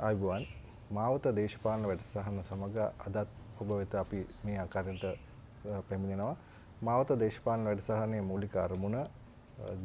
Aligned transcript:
ආයිබුවන් 0.00 0.44
මාවත 0.90 1.26
දේශපාලන 1.36 1.82
වැඩසටහන 1.82 2.38
සමග 2.40 2.76
අදත් 3.00 3.28
ඔබ 3.60 3.68
වෙත 3.70 3.94
අපි 3.94 4.20
මේ 4.44 4.56
ආකාරයට 4.58 5.04
පැමිණෙනවා. 5.88 6.36
මාවත 6.80 7.10
දේශපාලන 7.20 7.64
වැඩසටහනේ 7.64 8.22
මූලික 8.22 8.56
අරමුණ 8.56 8.96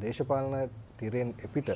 දේශපාලන 0.00 0.70
තිරෙන් 0.96 1.34
එපිට 1.44 1.68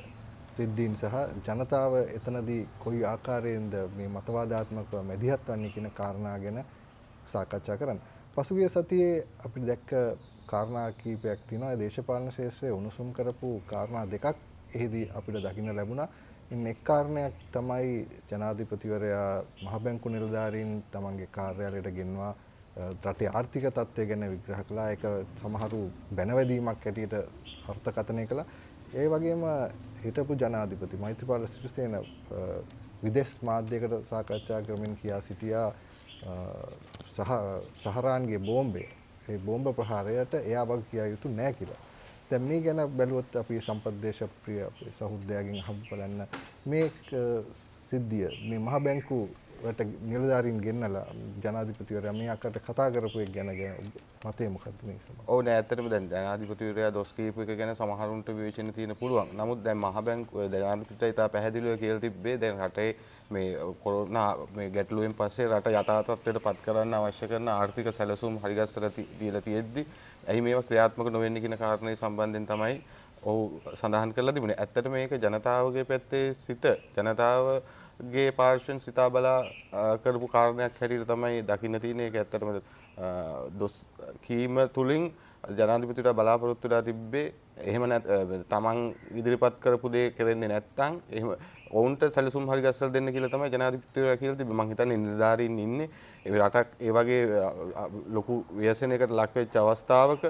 සිද්ධීන් 0.49 0.97
සහ 0.97 1.17
ජනතාව 1.49 1.97
එතනදී 1.99 2.63
කොයි 2.79 3.05
ආකාරයෙන්ද 3.05 3.75
මේ 3.97 4.09
මතවාදාත්මක 4.11 4.93
මැදිහත් 5.05 5.49
වන්නේ 5.49 5.71
කියන 5.71 5.91
කාරණා 5.93 6.37
ගැන 6.39 6.65
සාකච්ඡා 7.27 7.77
කරන්න. 7.77 8.01
පසුගිය 8.35 8.69
සතියේ 8.71 9.27
අපි 9.47 9.67
දැක්ක 9.67 9.91
කාරණා 10.47 10.89
කීපයක් 10.95 11.41
තියෙනවා. 11.47 11.79
දේශපාලන 11.79 12.33
ශාස්ත්‍රයේ 12.33 12.73
උණුසුම් 12.73 13.13
කරපු 13.13 13.49
කාරණා 13.67 14.07
දෙකක් 14.07 14.37
එහිදී 14.75 15.11
අපිට 15.15 15.43
දකින්න 15.45 15.77
ලැබුණා. 15.77 16.09
ඉන් 16.51 16.67
එක් 16.67 16.79
කාරණයක් 16.85 17.35
තමයි 17.53 18.07
ජනාධිපතිවරයා 18.31 19.43
මහ 19.65 19.75
බැංකු 19.81 20.09
නිලධාරීන් 20.09 20.73
තමන්ගේ 20.93 21.29
කාර්යාලයට 21.31 21.91
ගෙන්වා 21.95 22.33
රටේ 23.05 23.31
ආර්ථික 23.31 23.65
තත්ත්වය 23.69 24.07
ගැන 24.07 24.25
විග්‍රහ 24.31 24.63
කළා. 24.65 24.91
ඒක 24.91 25.05
සමහරු 25.37 25.81
බැනවැදීමක් 26.17 26.87
ඇටියට 26.87 27.15
අර්ථකථනය 27.69 28.27
කළා. 28.27 28.47
ඒ 28.93 29.09
වගේම 29.09 29.43
හිටපු 30.05 30.35
ජනාධිපති 30.37 30.97
මෛත්‍රීපාල 30.97 31.47
සිරිසේන 31.47 31.95
විදේශ 33.03 33.35
මාධ්‍යයකට 33.43 33.95
සාකච්ඡා 34.05 34.63
කරමින් 34.63 34.97
කියා 34.97 35.21
සිටියා 35.21 35.69
සහ 37.07 37.31
සහරාන්ගේ 37.83 38.41
බෝම්බේ 38.41 38.89
ඒ 39.29 39.39
බෝම්බ 39.39 39.67
ප්‍රහාරයට 39.77 40.35
එයා 40.41 40.65
වග 40.67 40.83
කියා 40.91 41.07
යුතු 41.07 41.29
නෑ 41.31 41.53
කියලා. 41.53 41.81
දැන් 42.31 42.43
මේ 42.43 42.61
ගැන 42.61 42.81
බැලුවොත් 42.97 43.37
අපි 43.37 43.61
සම්පත් 43.61 43.97
දේශප්‍රිය 44.03 44.63
සහෘදයාගෙන් 44.99 45.59
අහමු 45.63 45.83
බලන්න. 45.91 46.21
මේ 46.67 46.91
සිද්ධිය 47.89 48.29
මේ 48.49 48.59
මහ 48.59 48.81
බැංකුවට 49.63 50.03
නිලධාරීන් 50.03 50.61
ගෙන්නලා 50.61 51.05
ජනාධිපතිවරයා 51.43 52.13
මේ 52.13 52.29
අකට 52.29 52.57
කතා 52.59 52.91
කරපු 52.91 53.21
එක 53.21 53.33
ගැන 53.33 53.51
මතය 54.25 54.49
මොකක්ද 54.49 54.83
මේ 54.83 54.97
සම. 54.97 55.17
ඔව් 55.27 55.43
නෑ 55.43 55.57
ඇත්තටම 55.57 55.89
දැන් 55.91 56.09
ජනාධිපතිවරයා 56.09 56.93
දොස් 56.93 57.13
කියපු 57.13 57.43
එක 57.43 57.57
ගැන 57.59 57.75
සමහරුන්ට 57.75 58.29
විවේචන 58.29 58.73
තියෙන 58.73 58.97
පුළුවන්. 58.97 59.35
නමුත් 59.35 59.63
දැන් 59.63 59.79
මහ 59.79 60.03
බැංකුව 60.03 60.55
ජනාධිපතිට 60.55 61.03
ඉතා 61.03 61.29
පැහැදිලිව 61.29 61.79
කියලා 61.79 62.01
තිබ්බේ 62.01 62.37
දැන් 62.39 62.61
රටේ 62.61 62.97
මේ 63.31 63.49
කොරෝනා 63.83 64.29
මේ 64.55 64.71
ගැටලුවෙන් 64.71 65.15
පස්සේ 65.15 65.49
රට 65.49 65.67
යථා 65.73 66.03
තත්ත්වයට 66.03 66.43
පත් 66.47 66.65
කරන්න 66.65 66.95
අවශ්‍ය 66.95 67.29
කරන 67.29 67.49
ආර්ථික 67.49 67.93
සැලසුම් 67.93 68.39
හරිගස්සලා 68.45 68.93
දීලා 69.21 69.45
තියෙද්දි 69.49 69.87
ඇයි 70.29 70.43
මේවා 70.43 70.63
ක්‍රියාත්මක 70.63 71.13
නොවෙන්නේ 71.13 71.43
කියන 71.43 71.59
කාරණේ 71.59 71.97
සම්බන්ධයෙන් 71.97 72.47
තමයි 72.47 72.81
ඔහු 73.23 73.61
සඳහන් 73.75 74.13
කරලා 74.17 74.33
තිබුණේ. 74.33 74.59
ඇත්තට 74.59 74.89
මේක 74.89 75.13
ජනතාවගේ 75.13 75.85
පැත්තේ 75.85 76.27
සිට 76.47 76.65
ජනතාවගේ 78.01 78.33
පාර්ශ්වෙන් 78.33 78.79
සිතා 78.79 79.11
බලා 79.11 79.45
කරපු 79.99 80.29
කාරණයක් 80.29 80.73
හැටියට 80.75 81.07
තමයි 81.07 81.43
දකින්න 81.43 81.81
තියෙන්නේ. 81.81 82.07
ඒක 82.07 82.17
ඇත්තටම 82.17 82.61
දොස් 83.53 83.87
කීම 84.23 84.57
තුලින් 84.69 85.13
ජනාධිපතිට 85.51 86.09
බලාපොරොත්තු 86.11 86.69
වෙලා 86.69 86.83
තිබ්බේ 86.83 87.33
එහෙම 87.59 87.83
නැත් 87.85 88.05
තමන් 88.49 88.79
ඉදිරිපත් 89.13 89.61
කරපු 89.61 89.89
දේ 89.89 90.11
කරන්නේ 90.11 90.49
නැත්නම් 90.49 91.01
එහෙම 91.11 91.29
ඔවුන්ට 91.71 92.03
සැලසුම් 92.09 92.49
හරි 92.49 92.63
ගස්සලා 92.63 92.93
දෙන්න 92.93 93.13
කියලා 93.13 93.31
තමයි 93.31 93.51
ජනාධිපතිවරයා 93.51 94.17
කියලා 94.17 94.37
තිබ්බේ. 94.37 94.55
මං 94.55 94.69
හිතන්නේ 94.69 94.97
නිලධාරීන් 94.97 95.59
ඉන්නේ 95.59 95.91
ඒ 96.25 96.39
රටක් 96.39 96.69
ඒ 96.81 96.93
වගේ 96.93 97.23
ලොකු 98.09 98.45
ව්‍යසනයකට 98.53 99.13
ලක් 99.13 99.35
වෙච්ච 99.37 99.57
අවස්ථාවක 99.59 100.23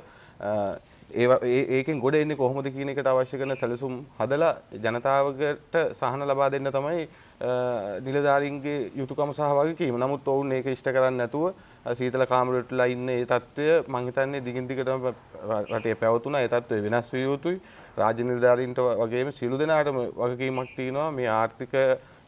ඒ 1.13 1.27
ඒකෙන් 1.71 1.99
ගොඩ 1.99 2.15
එන්නේ 2.17 2.37
කොහොමද 2.37 2.67
කියන 2.69 2.89
එකට 2.89 3.07
අවශ්‍ය 3.07 3.39
කරන 3.39 3.57
සැලසුම් 3.57 3.95
හදලා 4.19 4.55
ජනතාවකට 4.77 5.75
සහන 5.93 6.23
ලබා 6.25 6.51
දෙන්න 6.51 6.71
තමයි 6.71 7.09
නිලධාරින්ගේ 7.41 8.93
යුතුකම 8.95 9.33
සහවගේ 9.33 9.77
කීම. 9.77 9.97
නමුත් 9.97 10.29
ඔවුන් 10.29 10.53
ඒක 10.53 10.67
ඉෂ්ට 10.67 10.93
කරන්න 10.93 11.17
නැතුව 11.17 11.55
සීතල 11.97 12.25
කාමරටලා 12.27 12.87
ඉන්න 12.87 13.09
ඒ 13.09 13.25
තත්ත්වය 13.25 13.89
මංහිතන්නේ 13.89 14.45
දිගින්දිකටම 14.45 15.09
රටේ 15.71 15.95
පැවතුන 15.97 16.37
ඒතත්ව 16.37 16.85
වෙනස් 16.85 17.09
විය 17.13 17.25
යුතුයි. 17.25 17.61
රාජ 17.97 18.21
නිලධාරීන්ට 18.23 18.81
වගේම 19.03 19.33
සිලු 19.33 19.59
දෙනාටම 19.59 20.01
වගකීමක් 20.15 20.77
තියෙනවා. 20.77 21.11
මේ 21.11 21.29
ආර්ථික 21.31 21.73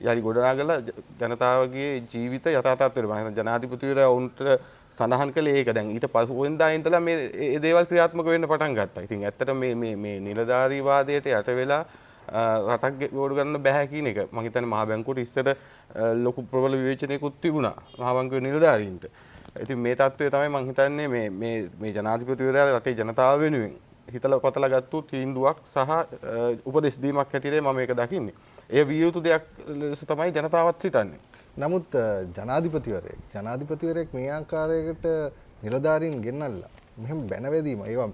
යළි 0.01 0.23
ගොඩනාගල 0.23 0.73
ජනතාවගේ 1.21 1.91
ජීවිත 2.13 2.47
යථාතත්වයට 2.49 3.11
මහිත 3.11 3.37
ජනාධිපතිවර 3.39 4.01
ඔවුන්ට 4.09 4.41
සඳහන් 4.93 5.33
කළ 5.35 5.49
ඒක. 5.49 5.75
දැන් 5.77 5.91
ඊට 5.93 6.09
පසුවෙන්දා 6.09 6.71
ඉඳලා 6.73 7.01
මේ 7.01 7.59
දේවල් 7.61 7.85
ක්‍රියාත්මක 7.85 8.25
වෙන්න 8.27 8.49
පටන් 8.49 8.79
ගත්තා. 8.79 9.05
ඉතින් 9.05 9.29
ඇත්තට 9.29 9.53
මේ 9.55 9.75
මේ 9.75 9.97
මේ 9.97 10.21
නිලධාරීවාදයට 10.21 11.29
යට 11.29 11.53
වෙලා 11.61 11.85
රටක් 12.29 13.13
ගොඩ 13.13 13.35
ගන්න 13.37 13.63
බැහැ 13.63 13.87
කියන 13.93 14.07
එක 14.07 14.19
මම 14.33 14.41
හිතන්නේ 14.47 14.73
මහා 14.75 14.87
බැංකුවට 14.87 15.23
ඉස්සර 15.25 15.55
ලොකු 16.25 16.43
ප්‍රබල 16.51 16.77
විවේචනයකුත් 16.81 17.41
තිබුණා 17.41 17.77
මහා 17.99 18.15
බැංකුවේ 18.15 18.45
නිලධාරීන්ට. 18.47 19.05
ඉතින් 19.63 19.79
මේ 19.79 19.97
தත්ත්වය 19.97 20.31
තමයි 20.31 20.49
මම 20.49 20.69
හිතන්නේ 20.69 21.09
මේ 21.09 21.31
මේ 21.31 21.57
මේ 21.81 21.93
ජනාධිපතිවරයා 21.93 22.79
රටේ 22.79 22.95
ජනතාව 22.95 23.41
වෙනුවෙන් 23.41 23.75
හිතලා 24.13 24.41
පතලා 24.41 24.73
ගත්තු 24.75 25.03
තීන්දුවක් 25.11 25.59
සහ 25.65 25.91
උපදෙස් 26.65 26.97
දීමක් 27.03 27.33
හැටියට 27.33 27.61
මම 27.61 27.77
මේක 27.77 27.95
දකින්නේ. 28.01 28.35
එය 28.71 28.85
විය 28.89 29.01
යුතු 29.03 29.21
දෙයක් 29.21 29.45
ලෙස 29.81 30.05
තමයි 30.11 30.33
ජනතාවත් 30.33 30.81
සිතන්නේ. 30.81 31.21
නමුත් 31.59 31.97
ජනාධිපතිවරයෙක් 32.37 33.19
ජනාධිපතිවරයෙක් 33.35 34.15
මේ 34.15 34.31
ආකාරයකට 34.31 35.05
නිලධාරීන් 35.63 36.23
ගෙන්නල්ලා 36.25 36.71
මෙහෙම 36.97 37.27
බැනවැදීම 37.27 37.83
ඒවා 37.85 38.09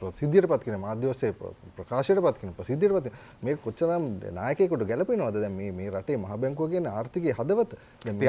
ප්‍රසිද්ධියට 0.00 0.48
පත් 0.48 0.64
කියන 0.64 0.80
මාධ්‍ය 0.80 1.08
ඔස්සේ 1.08 1.32
ප්‍රකාශයට 1.76 2.20
පත් 2.20 2.36
කියන 2.40 2.54
ප්‍රසිද්ධියට 2.54 2.96
පත් 2.96 3.12
මේක 3.42 3.62
කොච්චරම් 3.62 4.06
නායකයෙකුට 4.34 4.84
ගැලපෙනවද 4.84 5.40
දැන් 5.40 5.56
මේ 5.56 5.72
මේ 5.72 5.90
රටේ 5.90 6.16
මහ 6.16 6.36
බැංකුව 6.36 6.70
කියන 6.70 6.86
ආර්ථිකයේ 6.88 7.38
හදවත 7.38 7.80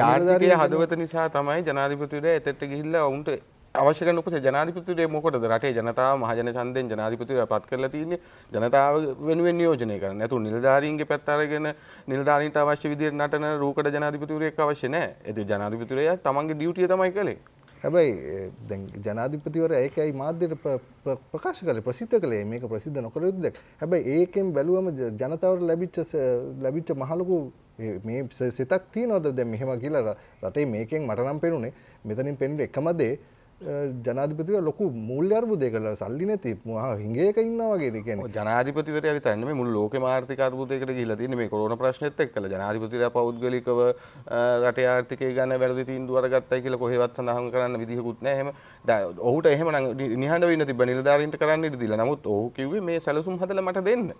ආර්ථිකයේ 0.02 0.58
හදවත 0.62 0.98
නිසා 0.98 1.28
තමයි 1.30 1.62
ජනාධිපතිවරයා 1.64 2.40
එතෙට 2.40 2.62
ගිහිල්ලා 2.64 3.06
උන්ට 3.08 3.30
අවශ්‍ය 3.74 4.04
කරන 4.04 4.18
උපසේ 4.18 4.40
ජනාධිපතිවරයා 4.40 5.10
මොකටද 5.10 5.44
රටේ 5.44 5.72
ජනතාව 5.72 6.16
මහජන 6.18 6.52
ඡන්දයෙන් 6.54 6.88
ජනාධිපතිවරයා 6.88 7.46
පත් 7.46 7.66
කරලා 7.66 7.90
තියෙන්නේ 7.90 8.18
ජනතාව 8.52 8.94
වෙනුවෙන් 9.20 9.58
නියෝජනය 9.58 9.98
කරන්න. 10.00 10.18
නැතු 10.18 10.38
නිලධාරීන්ගේ 10.38 11.06
පැත්ත 11.06 11.28
අරගෙන 11.28 11.68
නිලධාරීන්ට 12.08 12.56
අවශ්‍ය 12.56 12.88
විදිහට 12.88 13.14
නටන 13.14 13.46
රූකඩ 13.58 13.92
ජනාධිපතිවරයෙක් 13.92 14.58
අවශ්‍ය 14.58 14.88
නැහැ. 14.88 15.14
ඒ 15.26 15.44
ජනාධිපතිවරයා 15.44 16.16
තමන්ගේ 16.18 16.56
ඩියුටිය 16.56 16.88
තමයි 16.88 17.12
කළේ. 17.12 17.38
හැබැයි 17.82 18.50
දැන් 18.68 18.86
ජනාධිපතිවරයා 19.06 19.80
ඒකයි 19.86 20.12
මාධ්‍යයට 20.22 20.54
ප්‍රකාශ 21.32 21.62
කළේ 21.66 21.86
ප්‍රසිද්ධ 21.88 22.18
කළේ 22.24 22.44
මේක 22.44 22.66
ප්‍රසිද්ධ 22.72 23.00
නොකළ 23.06 23.28
යුතු 23.28 23.40
දෙයක්. 23.46 23.56
හැබැයි 23.80 24.18
ඒකෙන් 24.18 24.52
බැලුවම 24.52 24.90
ජනතාවට 25.20 25.62
ලැබිච්ච 25.70 25.98
ලැබිච්ච 26.64 26.90
මහලොකු 27.02 27.38
මේ 28.04 28.22
සිතක් 28.58 28.82
තියනවද 28.92 29.26
දැන් 29.38 29.48
මෙහෙම 29.48 29.70
කියලා 29.80 30.14
රටේ 30.44 30.66
මේකෙන් 30.66 31.06
මට 31.06 31.26
නම් 31.26 31.40
පෙනුනේ 31.40 31.72
මෙතනින් 32.04 32.36
පෙනුනේ 32.36 32.66
එකම 32.70 32.88
දේ 33.00 33.18
ජනාධිපතිව 33.60 34.62
ලොකු 34.62 34.84
මූල්‍ය 34.88 35.34
අර්බුදය 35.34 35.70
කළ. 35.70 35.86
සල්ලි 35.96 36.26
නැති. 36.30 36.54
මහා 36.64 36.94
හිඟයක 37.00 37.38
ඉන්නවා 37.42 37.74
වගේ 37.74 38.02
කියන්නේ. 38.06 38.30
ජනාධිපතිවරයා 38.36 39.14
විතරයි 39.16 39.36
නෙමෙයි 39.36 39.58
මුළු 39.60 39.72
ලෝකෙම 39.78 40.04
ආර්ථික 40.04 40.38
අර්බුදයකට 40.38 40.92
ගිහිලා 40.98 41.16
තියෙන්නේ 41.16 41.40
මේ 41.40 41.48
කොරෝනා 41.48 41.80
ප්‍රශ්නෙත් 41.82 42.20
එක්කලා. 42.24 42.52
ජනාධිපතිවරයා 42.54 43.10
පෞද්ගලිකව 43.18 43.80
රටේ 44.68 44.86
ආර්ථිකය 44.94 45.34
ගැන 45.34 45.58
වැරදි 45.64 45.84
තීන්දුව 45.90 46.20
අරගත්තයි 46.22 46.62
කියලා 46.62 46.82
කොහෙවත් 46.84 47.18
සඳහන් 47.18 47.50
කරන්න 47.50 47.80
විදිහකුත් 47.82 48.22
නැහැ. 48.22 48.38
එහෙම 48.38 49.18
ඔහුට 49.18 49.50
එහෙම 49.54 49.74
නිහඬ 50.22 50.48
වෙන්න 50.52 50.66
තිබ්බ 50.70 50.86
නිලධාරීන්ට 50.92 51.38
කරන්න 51.42 51.68
ඉඩ 51.70 51.80
දීලා. 51.82 52.02
නමුත් 52.04 52.32
ඔහු 52.36 52.50
කිව්වේ 52.60 52.86
මේ 52.92 53.00
සැලසුම් 53.00 53.42
හදලා 53.42 53.66
මට 53.66 53.86
දෙන්න. 53.90 54.14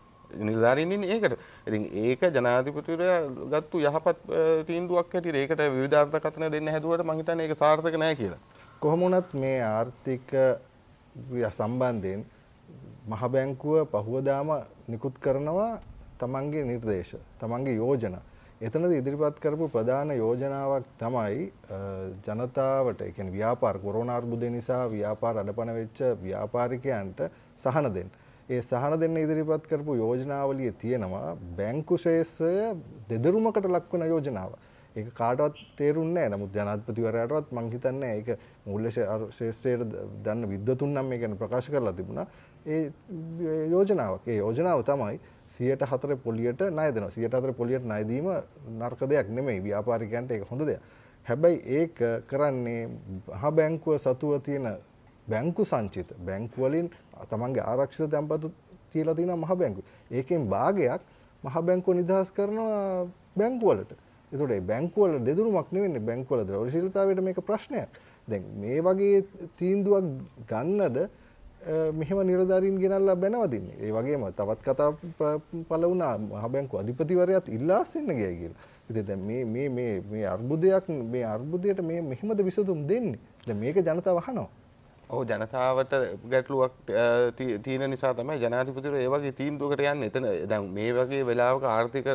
නිලධාරීන් 0.50 0.98
ඉන්නේ 0.98 1.14
ඒකට. 1.14 1.38
ඉතින් 1.68 1.88
ඒක 2.10 2.28
ජනාධිපතිවරයා 2.36 3.18
ගත්තු 3.54 3.86
යහපත් 3.86 4.28
තීන්දුවක් 4.66 5.14
හැටියට 5.14 5.42
ඒකට 5.46 5.66
විවිධාර්ථකථන 5.78 6.50
දෙන්න 6.58 6.76
හැදුවට 6.76 7.06
මම 7.06 7.18
හිතන්නේ 7.22 7.46
ඒක 7.46 7.60
සාර්ථක 7.64 8.02
නැහැ 8.04 8.22
කියලා. 8.22 8.44
කොහොමුණත් 8.80 9.34
මේ 9.34 9.60
ආර්ථික 9.64 10.30
සම්බන්ධයෙන් 11.50 12.24
මහ 13.08 13.22
බැංකුව 13.28 13.88
පහුවදාම 13.88 14.50
නිකුත් 14.88 15.14
කරනවා 15.18 15.80
තමන්ගේ 16.18 16.64
නිර්දේශ 16.64 17.14
තමන්ගේ 17.40 17.74
යෝජන 17.74 18.16
එතනද 18.60 18.92
ඉදිරිපත් 18.92 19.36
කරපු 19.38 19.68
ප්‍රධාන 19.68 20.10
යෝජනාවක් 20.12 20.86
තමයි 20.98 21.50
ජනතාවට 22.24 23.02
එකන 23.02 23.28
ව්‍යාපාර 23.30 23.76
කොරෝනාර්බුදය 23.78 24.50
නිසා 24.50 24.86
ව්‍යාපාර 24.88 25.38
අඩපන 25.38 25.74
වෙච්ච 25.76 26.00
ව්‍යාපාරිකයන්ට 26.22 27.20
සහන 27.56 27.86
දෙන්න. 27.94 28.10
ඒ 28.48 28.60
සහන 28.60 28.98
දෙන්න 28.98 29.16
ඉදිරිපත් 29.16 29.66
කරපු 29.66 29.94
යෝජනාවලිය 29.96 30.72
තියෙනවා 30.74 31.36
බැංකු 31.56 31.98
ශේෂය 31.98 32.54
දෙදරුමකට 33.08 33.66
ලක්වන 33.68 34.06
යෝජනාව. 34.06 34.50
ඒක 34.96 35.14
කාටවත් 35.14 35.56
තේරුන්නේ 35.76 36.28
නැහැ. 36.28 36.36
නමුත් 36.36 36.54
ජනාධිපතිවරයාටවත් 36.54 37.52
මං 37.52 37.70
හිතන්නේ 37.72 38.12
ඒක 38.18 38.28
මූල්‍ය 38.66 38.90
ශේෂ්ත්‍රයට 38.90 39.96
දන්න 40.24 40.48
විද්වතුන් 40.52 40.94
නම් 40.94 41.08
මේක 41.08 41.38
ප්‍රකාශ 41.38 41.70
කරලා 41.70 41.92
තිබුණා. 41.92 42.26
ඒ 42.66 42.92
යෝජනාවක්. 43.70 44.28
ඒ 44.28 44.38
යෝජනාව 44.38 44.84
තමයි 44.84 45.20
104 45.48 46.16
පොලියට 46.16 46.60
ණය 46.70 46.92
දෙනවා. 46.94 47.10
104 47.10 47.52
පොලියට 47.52 47.84
ණය 47.84 48.04
දීම 48.08 48.30
නරක 48.78 49.00
දෙයක් 49.08 49.28
නෙමෙයි. 49.28 49.60
ව්‍යාපාරිකයන්ට 49.60 50.30
ඒක 50.30 50.48
හොඳ 50.50 50.66
දෙයක්. 50.66 50.80
හැබැයි 51.24 51.60
ඒක 51.78 51.96
කරන්නේ 52.26 52.88
මහ 52.88 53.50
බැංකුව 53.52 53.98
සතුව 53.98 54.40
තියෙන 54.42 54.66
බැංකු 55.28 55.64
සංචිත 55.64 56.12
බැංකු 56.26 56.62
වලින් 56.62 56.90
තමන්ගේ 57.30 57.62
ආරක්ෂිත 57.62 58.10
තැන්පතු 58.10 58.52
තියලා 58.90 59.14
තියෙනවා 59.14 59.36
මහ 59.36 59.56
බැංකුව. 59.56 59.84
ඒකෙන් 60.10 60.48
භාගයක් 60.48 61.00
මහ 61.44 61.56
බැංකුව 61.62 61.94
නිදහස් 61.94 62.32
කරනවා 62.32 63.06
බැංකු 63.36 63.66
වලට. 63.66 63.92
එතකොට 64.32 64.66
බැංකුවල 64.66 65.18
දෙදුරුමක් 65.24 65.72
නෙවෙන්නේ 65.72 66.00
බැංකුවල 66.00 66.44
ද්‍රව්‍යශීලතාවයට 66.44 67.22
මේක 67.22 67.40
ප්‍රශ්නයක්. 67.40 67.88
දැන් 68.28 68.44
මේ 68.60 68.80
වගේ 68.80 69.24
තීන්දුවක් 69.56 70.04
ගන්නද 70.48 71.08
මෙහෙම 71.92 72.18
නිලධාරීන් 72.26 72.78
ගෙනල්ලා 72.78 73.16
බැනවදින්නේ. 73.16 73.76
ඒ 73.80 73.92
වගේම 73.92 74.24
තවත් 74.32 74.60
කතා 74.62 74.90
පළ 75.68 75.84
වුණා 75.90 76.18
මහ 76.18 76.48
බැංකුව 76.48 76.80
අධිපතිවරයාත් 76.80 77.48
ඉල්ලා 77.48 77.80
අස්සෙන්න 77.80 78.06
ගියා 78.08 78.34
කියලා. 78.40 78.60
ඉතින් 78.90 79.06
දැන් 79.06 79.20
මේ 79.20 79.44
මේ 79.44 79.68
මේ 79.68 80.02
මේ 80.10 80.26
අර්බුදයක් 80.26 80.88
මේ 80.88 81.24
අර්බුදයට 81.24 81.80
මේ 81.80 82.00
මෙහෙමද 82.02 82.40
විසඳුම් 82.44 82.86
දෙන්නේ. 82.88 83.18
දැන් 83.46 83.58
මේක 83.58 83.76
ජනතාව 83.76 84.20
අහනවා. 84.22 84.48
ඔහු 85.10 85.24
ජනතාවට 85.24 85.92
ගැටලුවක් 86.30 86.72
තියෙන 87.64 87.90
නිසා 87.90 88.12
තමයි 88.14 88.38
ජනාධිපතිවරු 88.42 88.96
ඒ 89.00 89.08
වගේ 89.14 89.32
තීන්දුවකට 89.40 89.80
යන්නේ. 89.80 90.10
එතන 90.10 90.26
දැන් 90.50 90.68
මේ 90.78 90.92
වගේ 90.92 91.24
වෙලාවක 91.28 91.64
ආර්ථික 91.64 92.08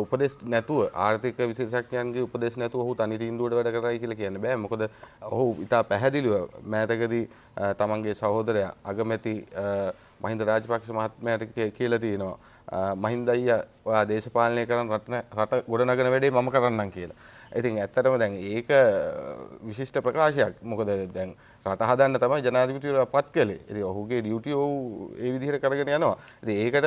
උපදෙස් 0.00 0.34
නැතුව 0.54 0.88
ආර්ථික 1.06 1.38
විශේෂඥයන්ගේ 1.38 2.24
උපදෙස් 2.26 2.56
නැතුව 2.62 2.82
ඔහු 2.86 2.96
තනි 3.00 3.18
තීන්දුවට 3.22 3.54
වැඩ 3.58 3.70
කරයි 3.76 4.00
කියලා 4.02 4.18
කියන්න 4.22 4.40
බෑ. 4.46 4.56
මොකද 4.64 4.82
ඔහු 5.30 5.46
ඉතා 5.66 5.84
පැහැදිලිව 5.92 6.34
මෑතකදී 6.74 7.28
තමන්ගේ 7.82 8.16
සහෝදරයා 8.22 8.74
අගමැති 8.94 9.36
මහින්ද 10.24 10.42
රාජපක්ෂ 10.50 10.90
මහත්මයාට 10.98 11.54
කියලා 11.78 12.02
තියෙනවා. 12.06 12.36
මහින්ද 13.06 13.28
අයියා 13.28 13.62
ඔයා 13.84 14.04
දේශපාලනය 14.08 14.66
කරන 14.66 14.90
රට 14.90 15.64
ගොඩනගන 15.70 16.12
වැඩේ 16.14 16.30
මම 16.34 16.50
කරන්නම් 16.54 16.90
කියලා. 16.98 17.18
ඉතින් 17.58 17.78
ඇත්තටම 17.78 18.18
දැන් 18.18 18.38
ඒක 18.52 18.70
විශිෂ්ට 19.68 20.02
ප්‍රකාශයක්. 20.02 20.62
මොකද 20.62 20.88
දැන් 21.14 21.36
රට 21.66 21.84
හදන්න 21.88 22.16
තමයි 22.22 22.42
ජනාධිපතිවරයා 22.46 23.06
පත් 23.12 23.30
කළේ. 23.34 23.60
ඉතින් 23.70 23.84
ඔහුගේ 23.90 24.20
ඩියුටි 24.20 24.52
ඔහු 24.52 25.08
ඒ 25.16 25.30
විදිහට 25.34 25.62
කරගෙන 25.62 25.90
යනවා. 25.96 26.16
ඉතින් 26.42 26.56
ඒකට 26.64 26.86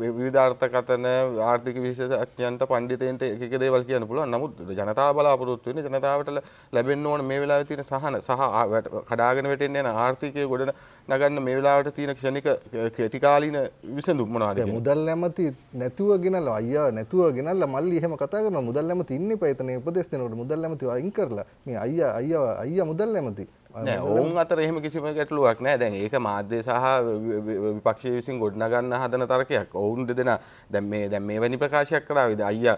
විවිධ 0.00 0.38
අර්ථකථන 0.44 1.04
ආර්ථික 1.48 1.76
විශේෂඥයන්ට 1.86 2.64
පඬිතෙන්ට 2.70 3.22
එක 3.26 3.42
එක 3.46 3.56
දේවල් 3.62 3.84
කියන්න 3.88 4.06
පුළුවන්. 4.08 4.32
නමුත් 4.34 4.62
ජනතාව 4.78 5.12
බලාපොරොත්තු 5.18 5.68
වෙන්නේ 5.70 5.84
ජනතාවට 5.88 6.30
ලැබෙන්න 6.72 7.06
ඕන 7.06 7.24
මේ 7.30 7.40
වෙලාවේ 7.42 7.68
තියෙන 7.70 7.84
සහන 7.84 8.16
සහ 8.20 8.32
කඩාගෙන 9.10 9.48
වැටෙන්න 9.50 9.76
යන 9.82 9.88
ආර්ථිකය 9.92 10.46
ගොඩ 10.52 10.72
නගන්න 11.08 11.42
මේ 11.46 11.56
වෙලාවට 11.58 11.92
තියෙන 11.98 12.14
ක්ෂණික 12.16 12.48
කෙටි 12.96 13.20
කාලීන 13.20 13.58
විසඳුම් 13.98 14.32
මොනවද? 14.36 14.62
මුදල් 14.72 15.04
නැමැති 15.08 15.50
නැතුව 15.82 16.14
ගෙනල්ලා 16.24 16.56
අයියා 16.62 16.86
නැතුව 17.00 17.28
ගෙනල්ලා 17.36 17.68
මල්ලි 17.74 18.00
එහෙම 18.00 18.16
කතා 18.16 18.40
කරනවා 18.40 18.64
මුදල් 18.70 18.88
නැමැති 18.88 19.20
ඉන්නේ 19.20 19.36
පයතනේ 19.36 19.76
උපදෙස් 19.82 20.08
දෙනකොට 20.08 20.38
මුදල් 20.42 20.64
නැමැති 20.64 20.90
අයින් 20.96 21.12
කරලා 21.12 21.46
මේ 21.66 21.76
අයියා 21.84 22.14
අයියා 22.22 22.56
අයියා 22.64 22.88
මුදල් 22.92 23.12
නැමැති 23.18 23.46
නෑ 23.74 23.98
ඔවුන් 23.98 24.38
අතර 24.38 24.60
එහෙම 24.62 24.76
කිසිම 24.82 25.06
ගැටලුවක් 25.16 25.60
නෑ 25.66 25.78
දැන් 25.78 25.94
ඒක 25.98 26.12
මාධ්‍ය 26.26 26.60
සහ 26.62 26.74
විපක්ෂය 27.76 28.12
විසින් 28.16 28.38
ගොඩනගන්න 28.38 28.94
හදන 28.94 29.26
තර්කයක් 29.26 29.74
ඔවුන් 29.74 30.06
දෙදෙනා 30.06 30.38
දැන් 30.70 30.86
මේ 30.86 31.08
දැන් 31.08 31.26
මේ 31.26 31.40
වැනි 31.40 31.58
ප්‍රකාශයක් 31.58 32.06
කළාවිද 32.06 32.44
අයියා 32.50 32.76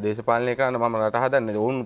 දේශපාලනය 0.00 0.54
කරන්න 0.56 0.78
මම 0.78 0.96
රට 1.00 1.22
හදන්නේ 1.24 1.56
ඔවුන් 1.56 1.84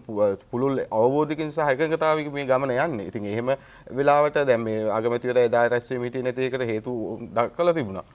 පුළුල් 0.51 0.79
අවබෝධකින් 0.91 1.51
සහ 1.51 1.73
එකඟතාවයක 1.73 2.31
මේ 2.33 2.47
ගමන 2.47 2.75
යන්නේ. 2.77 3.07
ඉතින් 3.07 3.27
එහෙම 3.27 3.51
වෙලාවට 3.91 4.47
දැන් 4.47 4.61
මේ 4.61 4.79
අගමැතිවරයා 4.91 5.51
එදා 5.51 5.69
රැස්වීම 5.69 6.07
හිටියේ 6.07 6.25
නැති 6.25 6.47
එකට 6.47 6.67
හේතු 6.67 6.95
දක්වලා 7.35 7.75
තිබුණා. 7.75 8.07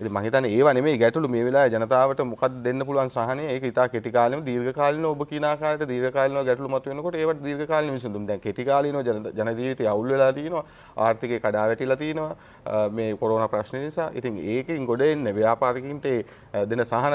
ඉතින් 0.00 0.12
මම 0.12 0.22
හිතන්නේ 0.22 0.50
ඒවා 0.56 0.72
නෙමෙයි 0.74 0.98
ගැටලු 0.98 1.28
මේ 1.28 1.44
වෙලාවේ 1.44 1.72
ජනතාවට 1.74 2.20
මොකක්ද 2.24 2.58
දෙන්න 2.64 2.82
පුළුවන් 2.86 3.10
සහනය 3.10 3.46
ඒක 3.54 3.64
ඉතා 3.70 3.86
කෙටි 3.88 4.12
කාලෙම 4.12 4.44
දීර්ඝ 4.46 4.72
කාලිනව 4.72 5.08
ඔබ 5.10 5.22
කියන 5.30 5.44
ආකාරයට 5.44 5.88
දීර්ඝ 5.90 6.12
කාලිනව 6.16 6.44
ගැටලු 6.48 6.68
මතුවෙනකොට 6.68 7.16
ඒවට 7.16 7.42
දීර්ඝ 7.46 7.66
කාලින 7.66 7.92
විසඳුම්. 7.96 8.26
දැන් 8.28 8.40
කෙටි 8.40 8.64
කාලිනව 8.64 9.02
ජන 9.38 9.50
ජීවිතය 9.58 9.88
අවුල් 9.92 10.08
වෙලා 10.08 10.32
තිනවා 10.32 10.64
ආර්ථිකය 10.96 11.40
කඩා 11.40 11.66
වැටිලා 11.70 11.96
තිනවා 11.96 12.88
මේ 12.90 13.16
කොරෝනා 13.16 13.48
ප්‍රශ්නේ 13.48 13.82
නිසා. 13.84 14.10
ඉතින් 14.14 14.38
ඒකෙන් 14.54 14.86
ගොඩ 14.86 15.02
එන්න 15.02 15.34
ව්‍යාපාරිකින්ට 15.34 16.06
දෙන 16.70 16.84
සහන 16.84 17.14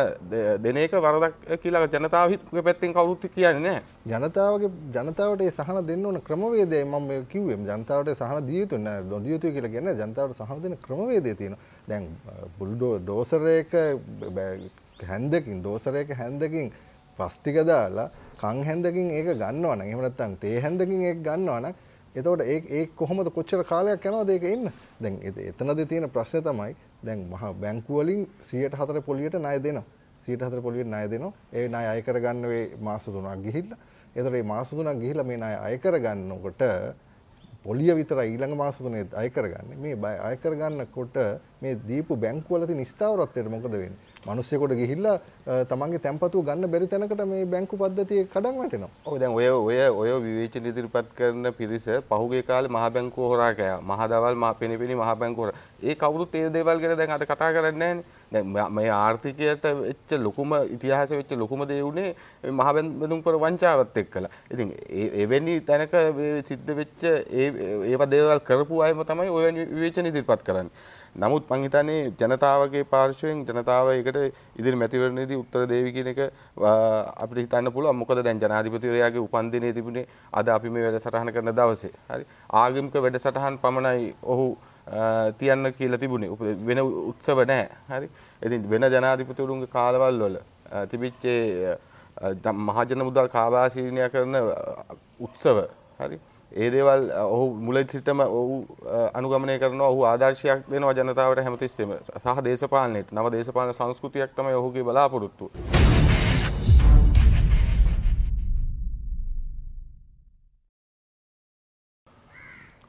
දෙන 0.65 0.77
එක 0.77 1.00
වරදක් 1.07 1.59
කියලා 1.63 1.88
ජනතාවගේ 1.88 2.65
පැත්තෙන් 2.68 2.94
කවුරුත් 2.94 3.27
කියන්නේ 3.35 3.59
නැහැ. 3.62 3.83
ජනතාවගේ 4.06 4.70
ජනතාවට 4.94 5.42
ඒ 5.42 5.52
සහන 5.52 5.78
දෙන්න 5.88 6.06
ඕන 6.06 6.18
ක්‍රමවේදය 6.22 6.84
මම 6.84 7.26
කිව්වේ. 7.26 7.56
ජනතාවට 7.58 8.10
සහන 8.14 8.48
දිය 8.48 8.60
යුතු 8.60 8.78
නෑ 8.78 9.04
නොදිය 9.04 9.32
යුතුයි 9.32 9.54
කියලා 9.54 9.72
කියන්නේ 9.72 9.94
ජනතාවට 9.96 10.36
සහන 10.36 10.64
දෙන 10.64 10.76
ක්‍රමවේදය 10.78 11.36
තියෙනවා. 11.36 11.60
දැන් 11.88 12.10
බුල්ඩෝ 12.58 13.00
ඩෝසරයක 13.00 13.72
හැන්දකින් 15.02 15.62
ඩෝසරයක 15.62 16.12
හැන්දකින් 16.14 16.74
පස්ටික 17.20 17.64
දාලා 17.64 18.10
කං 18.38 18.60
හැන්දකින් 18.66 19.08
ඒක 19.12 19.30
ගන්නවනම් 19.34 19.82
එහෙම 19.84 20.02
නැත්නම් 20.02 20.36
තේ 20.38 20.60
හැන්දකින් 20.60 21.02
ඒක 21.04 21.24
ගන්නවනම් 21.24 21.74
එතකොට 22.16 22.42
ඒ 22.44 22.60
ඒ 22.70 22.86
කොහොමද 22.94 23.32
කොච්චර 23.32 23.64
කාලයක් 23.64 24.04
යනවද 24.04 24.30
ඒක 24.30 24.44
එන්න? 24.46 24.68
දැන් 25.00 25.16
එතනදී 25.24 25.88
තියෙන 25.88 26.10
ප්‍රශ්නේ 26.10 26.44
තමයි 26.44 26.76
දැන් 27.04 27.24
මහා 27.30 27.54
බැංකු 27.56 28.02
වලින් 28.02 28.28
104 28.44 29.02
පොලියට 29.02 29.40
ණය 29.40 29.64
දෙනවා. 29.64 29.88
104 30.20 30.62
පොලියට 30.62 30.88
ණය 30.88 31.08
දෙනවා. 31.08 31.34
ඒ 31.54 31.68
ණය 31.70 31.86
අය 31.88 32.02
කරගන්න 32.02 32.46
වේ 32.46 32.64
මාස 32.82 33.08
3ක් 33.10 33.40
ගිහිල්ලා. 33.42 33.82
එතකොට 34.15 34.33
මේ 34.33 34.44
මාස 34.54 34.74
3ක් 34.74 35.00
ගිහිල්ලා 35.01 35.27
මේ 35.30 35.38
ණය 35.38 35.56
අය 35.68 35.75
කරගන්නකොට 35.83 36.63
පොලිය 37.65 37.92
විතරයි 37.95 38.33
ඊළඟ 38.33 38.56
මාස 38.57 38.77
තුනේ 38.77 39.06
අය 39.15 39.30
කරගන්නේ. 39.30 39.77
මේ 39.83 40.18
අය 40.30 40.36
කරගන්නකොට 40.38 41.15
මේ 41.62 41.77
දීපු 41.89 42.15
බැංකුවල 42.15 42.65
තියෙන 42.68 42.86
ස්ථාවරත්වයට 42.86 43.50
මොකද 43.50 43.71
වෙන්නේ? 43.71 44.00
මිනිස්සෙකුට 44.25 44.74
ගිහිල්ලා 44.80 45.18
තමන්ගේ 45.69 46.01
තැන්පතුව 46.06 46.45
ගන්න 46.48 46.71
බැරි 46.74 46.88
තැනකට 46.88 47.24
මේ 47.31 47.45
බැංකු 47.45 47.77
පද්ධතිය 47.81 48.27
කඩන් 48.33 48.60
වැටෙනවා. 48.60 48.92
ඔව් 49.06 49.19
දැන් 49.19 49.33
ඔය 49.39 49.48
ඔය 49.50 49.80
ඔය 50.01 50.12
විවේචන 50.25 50.69
ඉදිරිපත් 50.71 51.09
කරන 51.18 51.51
පිරිස 51.57 51.88
පහුගිය 52.09 52.44
කාලේ 52.50 52.74
මහ 52.75 52.86
බැංකුව 52.95 53.31
හොරා 53.31 53.54
කෑවා. 53.59 53.88
මහ 53.89 54.01
දවල් 54.12 54.36
මහ 54.42 54.54
පෙනිපෙනි 54.59 54.95
මහ 54.95 55.16
බැංකුව 55.21 55.44
හොරා. 55.45 55.57
ඒ 55.83 55.95
කවුරුත් 55.95 56.36
ඒ 56.36 56.50
දේවල් 56.50 56.80
ගැන 56.83 56.98
දැන් 56.98 57.16
අද 57.18 57.25
කතා 57.31 57.51
කරන්නේ 57.56 57.80
නැහැනේ. 57.80 58.06
දැන් 58.33 58.74
මේ 58.77 58.89
ආර්ථිකයට 58.91 59.68
වෙච්ච 59.81 60.15
ලොකුම 60.19 60.56
ඉතිහාසෙ 60.75 61.13
වෙච්ච 61.19 61.35
ලොකුම 61.44 61.65
දේ 61.68 61.81
උනේ 61.81 62.09
මහ 62.51 62.69
බැඳුම් 62.77 63.21
කර 63.21 63.35
වංචාවත් 63.44 63.97
එක්කලා. 63.97 64.33
ඉතින් 64.53 64.74
එවැනි 65.24 65.59
තැනක 65.62 65.95
සිද්ධ 66.50 66.74
වෙච්ච 66.74 67.03
ඒ 67.03 67.47
ඒවා 67.91 68.12
දේවල් 68.15 68.44
කරපු 68.50 68.81
අයම 68.81 69.06
තමයි 69.06 69.30
ඔය 69.30 69.45
විවේචන 69.71 70.12
ඉදිරිපත් 70.12 70.44
කරන්නේ. 70.44 70.74
නමුත් 71.15 71.44
මං 71.47 71.63
හිතන්නේ 71.65 71.97
ජනතාවගේ 72.19 72.83
පාර්ශවයෙන් 72.85 73.45
ජනතාව 73.45 73.89
ඒකට 73.91 74.18
ඉදිරි 74.59 74.75
මැතිවරණයේදී 74.75 75.38
උත්තර 75.38 75.68
දෙවි 75.68 75.91
කියන 75.94 76.09
එක 76.13 76.21
අපිට 77.15 77.41
හිතන්න 77.44 77.69
පුළුවන්. 77.71 78.00
මොකද 78.01 78.24
දැන් 78.25 78.41
ජනාධිපතිවරයාගේ 78.41 79.25
උපන්දිනයේ 79.27 79.74
තිබුණේ 79.77 80.07
අද 80.33 80.47
අපි 80.50 80.69
මේ 80.69 80.85
වැඩසටහන 80.85 81.33
කරන 81.35 81.53
දවසේ. 81.53 81.94
හරි. 82.09 82.25
ආගමික 82.62 82.95
වැඩසටහන් 82.97 83.59
පමණයි 83.62 84.15
ඔහු 84.24 84.47
තියන්න 85.40 85.73
කියලා 85.73 85.97
තිබුණේ. 85.97 86.30
වෙන 86.66 86.80
උත්සව 86.81 87.45
නැහැ. 87.45 87.69
හරි. 87.90 88.09
ඉතින් 88.42 88.69
වෙන 88.69 88.90
ජනාධිපතිවරුන්ගේ 88.90 89.68
කාලවල 89.69 90.19
වල 90.19 90.37
තිබිච්ච 90.87 91.25
මහජන 92.45 93.04
මුදල් 93.04 93.28
කාබාසීනය 93.30 94.09
කරන 94.09 94.35
උත්සව 95.19 95.66
හරි. 95.99 96.19
ඒ 96.52 96.69
දේවල් 96.69 97.09
ඔහු 97.25 97.45
මුල 97.59 97.83
සිටම 97.85 98.19
ඔහු 98.21 98.57
අනුගමනය 99.13 99.57
කරනවා 99.59 99.87
ඔහු 99.87 100.06
ආදර්ශයක් 100.06 100.69
දෙනවා 100.69 100.94
ජනතාවට 100.94 101.44
හැමතිස්සෙම 101.44 101.95
සහ 102.16 102.44
දේශපාලනයට 102.44 103.11
නව 103.11 103.31
දේශපාලන 103.31 103.73
සංස්කෘතියක් 103.73 104.35
තමයි 104.35 104.54
ඔහුගේ 104.54 104.83
බලාපොරොත්තුව. 104.83 106.03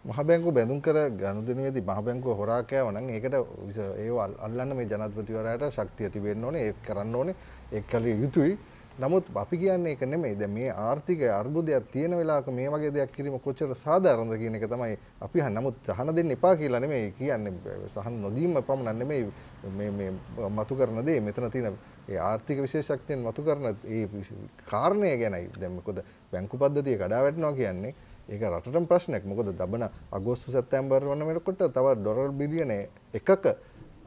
මහ 0.05 0.23
බැංකුව 0.23 0.53
බැඳුම් 0.53 0.81
කර 0.83 0.97
ගනුදෙනුවේදී 1.11 1.81
මහ 1.81 2.01
බැංකුව 2.05 2.37
හොරා 2.37 2.63
කෑව 2.63 2.91
නම් 2.93 3.09
ඒකට 3.09 3.35
ඒව 4.05 4.19
අල්ලන්න 4.21 4.77
මේ 4.77 4.85
ජනාධිපතිවරයාට 4.85 5.65
ශක්තිය 5.73 6.11
තිබෙන්න 6.13 6.45
ඕනේ 6.45 6.65
ඒක 6.69 6.83
කරන්න 6.85 7.15
ඕනේ 7.15 7.35
ඒක 7.73 7.87
කළ 7.89 8.07
යුතුයි. 8.23 8.59
නමුත් 8.99 9.25
අපි 9.35 9.57
කියන්නේ 9.57 9.97
ඒක 9.97 10.03
නෙමෙයි. 10.03 10.37
දැන් 10.37 10.53
මේ 10.53 10.69
ආර්ථික 10.69 11.25
අර්බුදයක් 11.31 11.89
තියෙන 11.91 12.17
වෙලාවක 12.19 12.53
මේ 12.53 12.69
වගේ 12.69 12.93
දෙයක් 12.93 13.17
කිරීම 13.17 13.41
කොච්චර 13.41 13.73
සාධාරණද 13.75 14.37
කියන 14.37 14.55
එක 14.55 14.69
තමයි 14.69 14.99
අපි 15.21 15.41
අහන්නේ. 15.41 15.61
නමුත් 15.61 15.75
සහන 15.87 16.15
දෙන්න 16.15 16.31
එපා 16.31 16.55
කියලා 16.57 16.81
නෙමෙයි 16.81 17.11
කියන්නේ. 17.17 17.53
සහන 17.89 18.21
නොදීම 18.21 18.61
පමණක් 18.61 18.99
නෙමෙයි 19.01 19.33
මේ 19.79 19.91
මේ 19.91 20.13
මතු 20.51 20.77
කරන 20.77 21.01
දේ. 21.03 21.21
මෙතන 21.21 21.51
තියෙන 21.51 21.79
ඒ 22.09 22.19
ආර්ථික 22.21 22.61
විශේෂඥයන් 22.61 23.25
මතු 23.25 23.43
කරන 23.43 23.73
ඒ 23.89 24.09
කාරණය 24.69 25.17
ගැනයි. 25.17 25.49
දැන් 25.61 25.73
මොකද 25.73 26.05
බැංකු 26.33 26.59
පද්ධතිය 26.59 26.97
කඩා 26.97 27.23
වැටෙනවා 27.23 27.53
කියන්නේ 27.53 27.95
ඒක 28.29 28.43
රටටම 28.43 28.87
ප්‍රශ්නයක්. 28.87 29.25
මොකද 29.25 29.53
දබන 29.53 29.89
අගෝස්තු 30.13 30.51
සැප්තැම්බර් 30.51 31.05
වන 31.05 31.27
වෙනකොට 31.27 31.63
තව 31.69 31.95
ඩොලර් 31.97 32.33
බිලියන 32.33 32.71
එකක 33.13 33.57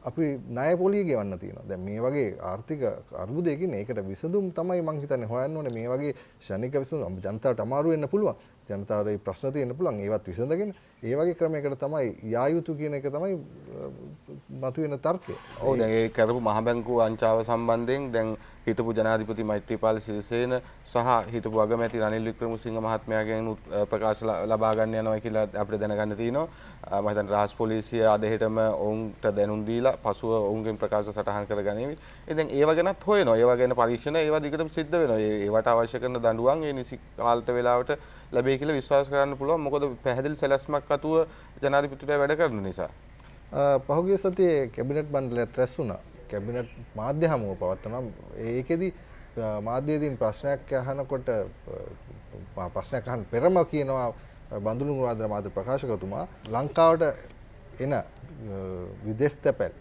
අපි 0.00 0.38
ණය 0.48 0.76
පොලිය 0.76 1.04
ගෙවන්න 1.04 1.38
තියෙනවා. 1.38 1.66
දැන් 1.68 1.80
මේ 1.80 2.00
වගේ 2.00 2.36
ආර්ථික 2.40 2.82
අර්බුදයකින් 3.14 3.74
ඒකට 3.74 4.00
විසඳුම් 4.06 4.52
තමයි 4.52 4.82
මම 4.82 5.00
හිතන්නේ 5.00 5.26
හොයන්න 5.26 5.56
ඕනේ. 5.56 5.72
මේ 5.72 5.88
වගේ 5.88 6.14
ශනික 6.40 6.72
විසඳුම් 6.74 7.18
ජනතාවට 7.18 7.60
අමාරු 7.60 7.90
වෙන්න 7.90 8.08
පුළුවන්. 8.08 8.36
ජනතාවට 8.68 9.06
මේ 9.06 9.18
ප්‍රශ්න 9.18 9.52
තියෙන්න 9.52 9.76
පුළුවන්. 9.76 10.00
ඒවත් 10.00 10.26
විසඳගෙන 10.26 10.74
ඒ 11.02 11.14
වගේ 11.14 11.34
ක්‍රමයකට 11.34 11.78
තමයි 11.78 12.30
යා 12.30 12.48
යුතු 12.48 12.74
කියන 12.74 12.94
එක 12.94 13.10
තමයි 13.10 13.38
මතුවෙන 14.58 14.98
තර්කය. 14.98 15.34
ඔව් 15.62 15.78
දැන් 15.78 15.90
ඒ 15.92 16.08
කරපු 16.10 16.40
මහ 16.40 16.60
බැංකුව 16.62 17.00
අංචාව 17.00 17.42
සම්බන්ධයෙන් 17.44 18.12
දැන් 18.12 18.36
හිටපු 18.66 18.92
ජනාධිපති 18.92 19.44
මෛත්‍රීපාල 19.44 20.00
සිරිසේන 20.00 20.52
සහ 20.84 21.08
හිටපු 21.32 21.60
අගමැති 21.60 22.00
රනිල් 22.00 22.24
වික්‍රමසිංහ 22.28 22.78
මහත්මයාගෙන් 22.78 23.48
ප්‍රකාශ 23.90 24.22
ලබා 24.50 24.72
ගන්න 24.74 24.98
යනවා 25.00 25.20
කියලා 25.20 25.46
අපිට 25.62 25.80
දැනගන්න 25.82 26.16
තියෙනවා. 26.16 26.46
මම 26.92 27.08
හිතන්නේ 27.08 27.34
රාජ් 27.34 27.54
පොලිසිය 27.60 28.04
අද 28.06 28.24
හෙටම 28.24 28.58
ඔවුන්ට 28.58 29.24
දැනුම් 29.38 29.64
දීලා 29.68 29.96
පසුව 30.04 30.32
ඔවුන්ගෙන් 30.40 30.78
ප්‍රකාශ 30.82 31.10
සටහන් 31.14 31.48
කරගනිමි. 31.50 31.96
ඉතින් 32.28 32.46
ඒව 32.50 32.74
ගැනත් 32.78 33.08
හොයනවා. 33.08 33.36
ඒව 33.36 33.52
ගැන 33.60 33.76
පරීක්ෂණ 33.80 34.16
ඒව 34.16 34.38
දිගටම 34.42 34.68
සිද්ධ 34.68 34.94
වෙනවා. 34.94 35.18
ඒවට 35.18 35.74
අවශ්‍ය 35.74 35.98
කරන 35.98 36.18
දඬුවම් 36.18 36.64
ඒ 36.64 36.72
නිසි 36.72 37.00
කාලට 37.16 37.52
වෙලාවට 37.58 37.98
ලැබෙයි 38.32 38.58
කියලා 38.60 38.80
විශ්වාස 38.80 39.12
කරන්න 39.12 39.36
පුළුවන්. 39.40 39.60
මොකද 39.60 39.90
පැහැදිලි 40.04 40.40
සැලැස්මක් 40.42 40.96
අතුව 40.98 41.14
ජනාධිපතිතුමා 41.62 42.24
වැඩ 42.24 42.40
කරන 42.40 42.64
නිසා. 42.70 42.90
පහුගිය 43.50 44.18
සතියේ 44.18 44.68
කැබිනට් 44.68 45.10
මණ්ඩලයක් 45.10 45.56
රැස් 45.56 45.78
වුණා. 45.78 46.00
කැබිනට් 46.28 46.70
මාධ්‍ය 46.94 47.26
හමුව 47.26 47.56
පවත්වනවා. 47.56 48.02
ඒකෙදි 48.38 48.94
මාධ්‍යයේදීන් 49.62 50.16
ප්‍රශ්නයක් 50.16 50.72
අහනකොට 50.74 51.28
ප්‍රශ්නයක් 52.74 53.08
අහන්න 53.08 53.24
පෙරම 53.26 53.56
කියනවා 53.64 54.12
බඳුරු 54.58 54.94
මුරාදර 54.94 55.28
මාධ්‍ය 55.28 55.50
ප්‍රකාශකතුමා 55.50 56.26
ලංකාවට 56.50 57.02
එන 57.80 57.94
විදේශ 59.04 59.38
තැපැල් 59.38 59.72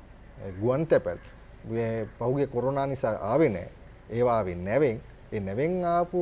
ගුවන් 0.61 0.87
තැපැල් 0.87 1.19
මේ 1.65 2.07
පහුගිය 2.17 2.47
කොරෝනා 2.47 2.87
නිසා 2.87 3.15
ආවේ 3.23 3.49
නැහැ. 3.49 3.71
ඒවා 4.09 4.37
ආවේ 4.37 4.55
නැවෙන් 4.57 5.01
ඒ 5.31 5.39
නැවෙන් 5.41 5.83
ආපු 5.85 6.19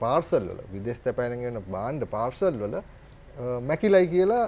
පාර්සල් 0.00 0.44
වල 0.48 0.60
විදේශ 0.72 1.00
තැපැලෙන් 1.00 1.44
එන 1.44 1.62
භාණ්ඩ 1.70 2.08
පාර්සල් 2.08 2.54
වල 2.56 2.76
මැකිලයි 3.60 4.06
කියලා 4.08 4.44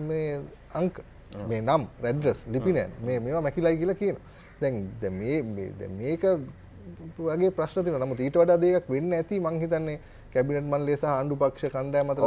මේ 0.00 0.40
අංක 0.74 1.00
මේ 1.48 1.60
නම් 1.60 1.86
රෙඩ්‍රස් 2.02 2.46
ලිපිනෑ 2.48 2.88
මේ 3.00 3.20
මේවා 3.20 3.42
මැකිලයි 3.42 3.76
කියලා 3.76 3.94
කියන 3.94 4.16
දැන් 4.60 4.76
මේ 5.12 5.42
මේක 5.90 6.24
වගේ 7.18 7.50
ප්‍රශ්න 7.52 7.84
තින 7.84 7.94
නමුත් 7.96 8.20
ඊට 8.20 8.36
වඩා 8.36 8.58
දෙයක් 8.58 8.88
වෙන්න 8.88 9.12
ඇති 9.12 9.40
මංහිතන්නේ 9.40 9.98
කැබිනට 10.32 10.66
මන් 10.70 10.82
ලෙස 10.86 11.02
ආණ්ඩු 11.10 11.36
පක්ෂ 11.42 11.72
කණ්ඩෑ 11.74 12.04
මත 12.04 12.18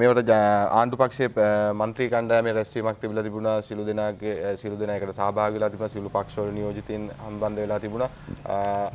මේට 0.00 0.30
ආණ්ඩු 0.32 0.96
පක්ෂේ 1.00 1.46
මන්ත්‍රී 1.80 2.10
කණ්ඩෑම 2.12 2.50
රැස්වීමක් 2.58 3.00
තිබල 3.02 3.18
තිබුණ 3.26 3.48
සිලු 3.68 3.86
දෙනාගේ 3.88 4.52
සිලු 4.62 4.76
දෙනයකට 4.82 5.12
සභාගලා 5.16 5.70
තිබ 5.72 5.82
සිලු 5.94 6.12
පක්ෂවල 6.16 6.52
නියෝජතින් 6.58 7.08
හම්බන්ධ 7.24 7.60
වෙලා 7.62 7.80
තිබුණ. 7.84 8.04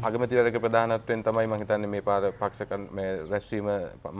අගමතිරක 0.10 0.60
ප්‍රධානත්වෙන් 0.66 1.24
තමයි 1.28 1.48
මහිතන්න 1.54 1.88
මේ 1.96 2.02
පාර 2.02 2.30
පක්ෂ 2.40 2.62
රැස්වීම 3.34 3.68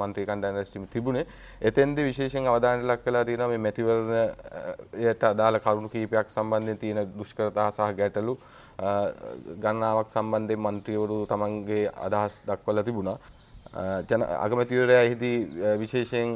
මන්ත්‍රී 0.02 0.26
කණ්ඩෑන් 0.26 0.60
රැස්වීම 0.60 0.88
තිබුණේ. 0.96 1.26
එතන්ද 1.62 1.98
විශේෂෙන් 2.10 2.50
අවධාන 2.54 2.84
ලක් 2.88 3.00
කලා 3.06 3.24
තියෙන 3.30 3.48
මේ 3.54 3.62
මැතිවරණයට 3.68 5.24
අදාළ 5.30 5.60
කරුණු 5.60 5.94
කීපයක් 5.96 6.36
සම්බන්ධය 6.36 6.76
තියෙන 6.84 7.00
දුෂ්කරතා 7.18 7.70
සහ 7.72 7.96
ගැටලු 8.02 8.36
ගන්නාවක් 9.64 10.12
සම්බන්ධය 10.18 10.60
මන්ත්‍රීවරු 10.66 11.18
තමන්ගේ 11.32 11.88
අදහස් 12.10 12.38
දක්වල 12.50 12.84
තිබුණා. 12.90 13.18
ජන 14.08 14.24
අගමැතිවරයා 14.24 15.02
එහිදී 15.02 15.38
විශේෂයෙන් 15.80 16.36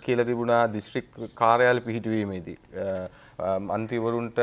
කියලා 0.00 0.24
තිබුණා 0.24 0.62
දිස්ත්‍රික් 0.68 1.10
කාර්යාල 1.34 1.80
පිහිටුවීමේදී. 1.80 2.58
මන්ත්‍රීවරුන්ට 3.68 4.38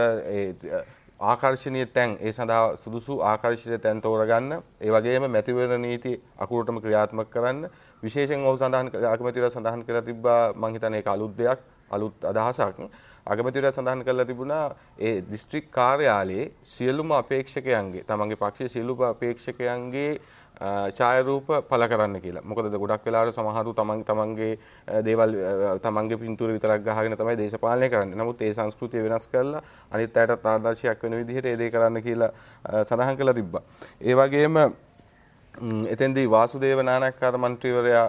ආකර්ශනීය 1.22 1.86
තැන් 1.88 2.18
ඒ 2.20 2.32
සඳහා 2.32 2.76
සුදුසු 2.78 3.20
ආකර්ශනීය 3.24 3.80
තැන් 3.80 4.02
තෝරගන්න 4.02 4.54
ඒ 4.54 4.92
වගේම 4.92 5.26
මැතිවරණ 5.30 5.82
නීති 5.82 6.14
අකුරටම 6.38 6.78
ක්‍රියාත්මක 6.80 7.32
කරන්න 7.32 7.70
විශේෂයෙන් 8.04 8.46
ඔහු 8.46 8.58
සඳහන් 8.58 8.94
අගමැතිවරයා 9.08 9.52
සඳහන් 9.52 9.84
කරලා 9.84 10.02
තිබ්බා 10.04 10.42
මම 10.54 10.74
හිතන්නේ 10.74 11.00
ඒක 11.00 11.10
අලුත් 11.10 11.38
දෙයක් 11.38 11.60
අලුත් 11.92 12.14
අදහසක්. 12.24 12.90
අගමැතිවරයා 13.28 13.72
සඳහන් 13.72 14.04
කරලා 14.04 14.26
තිබුණා 14.26 14.66
ඒ 15.00 15.22
දිස්ත්‍රික් 15.24 15.72
කාර්යාලයේ 15.72 16.52
සියලුම 16.66 17.12
අපේක්ෂකයන්ගේ 17.14 18.04
තමන්ගේ 18.04 18.38
පක්ෂයේ 18.38 18.70
සියලුම 18.70 19.02
අපේක්ෂකයන්ගේ 19.04 20.12
ඡායාරූප 20.60 21.48
පළ 21.70 21.88
කරන්න 21.88 22.22
කියලා. 22.22 22.42
මොකද 22.44 22.72
ගොඩක් 22.74 23.06
වෙලාවට 23.06 23.36
සමහරු 23.36 23.74
තමන් 23.74 24.04
තමන්ගේ 24.04 24.58
දේවල් 25.04 25.36
තමන්ගේ 25.84 26.18
පින්තූර 26.18 26.50
විතරක් 26.50 26.82
ගහගෙන 26.84 27.18
තමයි 27.18 27.38
දේශපාලනය 27.38 27.90
කරන්නේ. 27.90 28.16
නමුත් 28.16 28.42
ඒ 28.42 28.54
සංස්කෘතිය 28.54 29.04
වෙනස් 29.04 29.28
කරලා 29.28 29.62
අනිත් 29.92 30.18
අයටත් 30.18 30.46
ආදර්ශයක් 30.46 31.04
වෙන 31.04 31.18
විදිහට 31.20 31.46
ඒ 31.46 31.58
දේ 31.58 31.70
කරන්න 31.70 32.02
කියලා 32.02 32.32
සඳහන් 32.84 33.18
කරලා 33.18 33.34
තිබ්බා. 33.34 33.64
ඒ 34.02 34.16
වගේම 34.16 34.58
එතෙන්දී 35.88 36.28
වාසුදේව 36.28 36.82
නානක්කාර 36.84 37.38
මන්ත්‍රීවරයා 37.38 38.08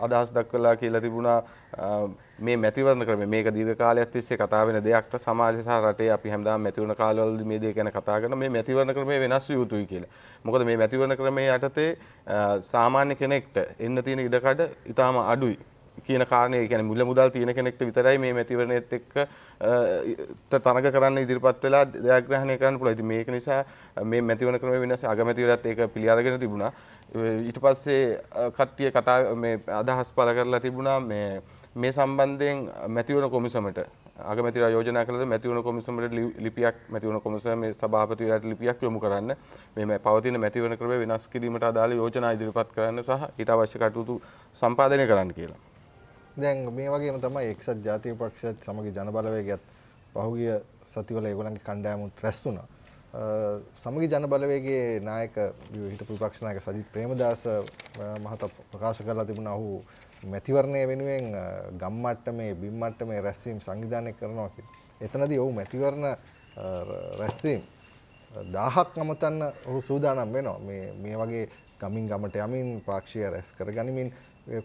අදහස් 0.00 0.32
දක්වලා 0.32 0.76
කියලා 0.76 1.00
තිබුණා 1.00 1.40
මේ 2.38 2.56
මැතිවරණ 2.56 3.06
ක්‍රමය 3.06 3.26
මේක 3.26 3.46
දීර්ඝ 3.54 3.78
කාලයක් 3.78 4.10
තිස්සේ 4.10 4.36
කතා 4.36 4.66
වෙන 4.66 4.82
දෙයක්ට 4.82 5.18
සමාජය 5.18 5.62
සහ 5.62 5.76
රටේ 5.82 6.10
අපි 6.10 6.30
හැමදාම 6.30 6.62
මැතිවරණ 6.62 6.96
කාලවලදී 6.96 7.46
මේ 7.46 7.60
දේ 7.60 7.72
ගැන 7.72 7.90
කතා 7.92 8.20
කරන 8.20 8.38
මේ 8.38 8.48
මැතිවරණ 8.48 8.94
ක්‍රමය 8.94 9.20
වෙනස් 9.20 9.48
විය 9.50 9.58
යුතුයි 9.58 9.86
කියලා. 9.86 10.10
මොකද 10.44 10.64
මේ 10.66 10.76
මැතිවරණ 10.76 11.16
ක්‍රමයේ 11.16 11.54
යටතේ 11.54 11.96
සාමාන්‍ය 12.62 13.14
කෙනෙක්ට 13.14 13.62
එන්න 13.78 14.02
තියෙන 14.02 14.26
ඉඩකඩ 14.26 14.66
ඊටාම 14.90 15.18
අඩුයි. 15.22 15.58
කියන 16.06 16.26
කාරණේ 16.26 16.66
කියන්නේ 16.68 16.82
මුල 16.82 17.04
මුදල් 17.06 17.30
තියෙන 17.30 17.54
කෙනෙක්ට 17.54 17.80
විතරයි 17.86 18.18
මේ 18.18 18.32
මැතිවරණයත් 18.34 18.92
එක්ක 18.98 19.14
තරඟ 20.50 20.90
කරන්න 20.90 21.22
ඉදිරිපත් 21.22 21.62
වෙලා 21.62 21.86
ජයග්‍රහණය 21.86 22.58
කරන්න 22.58 22.78
පුළුවන්. 22.78 22.98
ඉතින් 22.98 23.06
මේක 23.06 23.28
නිසා 23.28 23.64
මේ 24.02 24.22
මැතිවරණ 24.22 24.58
ක්‍රමය 24.58 24.80
වෙනස් 24.80 25.04
අගමැතිවරයාත් 25.04 25.66
ඒක 25.66 25.86
පිළි 25.94 26.10
අරගෙන 26.10 26.40
තිබුණා. 26.40 26.72
ඊට 27.14 27.58
පස්සේ 27.62 28.18
කට්ටිය 28.56 28.90
කතා 28.90 29.34
මේ 29.34 29.60
අදහස් 29.82 30.10
පළ 30.16 30.34
කරලා 30.34 30.60
තිබුණා 30.60 30.98
මේ 31.00 31.42
මේ 31.76 31.92
සම්බන්ධයෙන් 31.92 32.58
මැතිවරණ 32.88 33.30
කොමිසමට 33.30 33.78
අගමැතිවරයා 34.24 34.70
යෝජනා 34.70 35.04
කළද 35.04 35.24
මැතිවරණ 35.24 35.62
කොමිසමට 35.62 36.12
ලිපියක් 36.38 36.76
මැතිවරණ 36.88 37.20
කොමිසම 37.20 37.58
මේ 37.58 37.72
සභාපතිවරයාට 37.74 38.44
ලිපියක් 38.44 38.82
යොමු 38.82 39.00
කරන්න 39.00 39.34
මේ 39.82 39.98
පවතින 40.00 40.38
මැතිවරණ 40.38 40.78
ක්‍රමය 40.78 40.98
වෙනස් 41.00 41.26
කිරීමට 41.28 41.64
අදාළ 41.64 41.92
යෝජනා 41.92 42.30
ඉදිරිපත් 42.32 42.70
කරන්න 42.72 43.02
සහ 43.02 43.26
ඊට 43.38 43.50
අවශ්‍ය 43.50 43.78
කටයුතු 43.78 44.20
සම්පාදනය 44.56 45.06
කරන්න 45.06 45.34
කියලා. 45.34 45.58
දැන් 46.36 46.62
මේ 46.72 46.88
වගේම 46.88 47.18
තමයි 47.20 47.50
එක්සත් 47.50 47.82
ජාතික 47.84 48.14
පක්ෂයත් 48.16 48.62
සමග 48.62 48.94
ජනබලවේගයත් 48.94 49.66
පහුගිය 50.14 50.54
සතිවල 50.86 51.26
ඒගොල්ලන්ගේ 51.26 51.66
කණ්ඩායමුත් 51.66 52.22
රැස් 52.22 52.44
වුණා. 52.46 52.66
සමගි 53.76 54.08
ජනබලවේගයේ 54.08 55.00
නායක 55.00 55.36
හිටපු 55.90 56.14
විපක්ෂ 56.14 56.42
නායක 56.42 56.58
සජිත් 56.60 56.86
ප්‍රේමදාස 56.92 57.44
මහතා 58.20 58.48
ප්‍රකාශ 58.70 59.02
කරලා 59.02 59.24
තිබුණා 59.24 59.54
ඔහු 59.54 59.84
මැතිවරණය 60.32 60.86
වෙනුවෙන් 60.88 61.26
ගම් 61.78 61.96
මට්ටමේ 62.04 62.54
බිම් 62.54 62.74
මට්ටමේ 62.82 63.20
රැස්වීම් 63.20 63.60
සංවිධානය 63.60 64.12
කරනවා 64.12 64.48
කියලා. 64.48 64.72
එතනදී 65.00 65.38
ඔහු 65.38 65.52
මැතිවරණ 65.52 66.16
රැස්වීම් 67.20 67.62
1000ක් 68.52 69.04
නමතන්න 69.04 69.42
ඔහු 69.66 69.80
සූදානම් 69.80 70.32
වෙනවා. 70.32 70.58
මේ 70.58 70.92
මේ 71.02 71.16
වගේ 71.16 71.48
ගමින් 71.80 72.08
ගමට 72.08 72.36
යමින් 72.46 72.82
පාක්ෂිය 72.86 73.30
රැස් 73.30 73.52
කරගනිමින් 73.52 74.12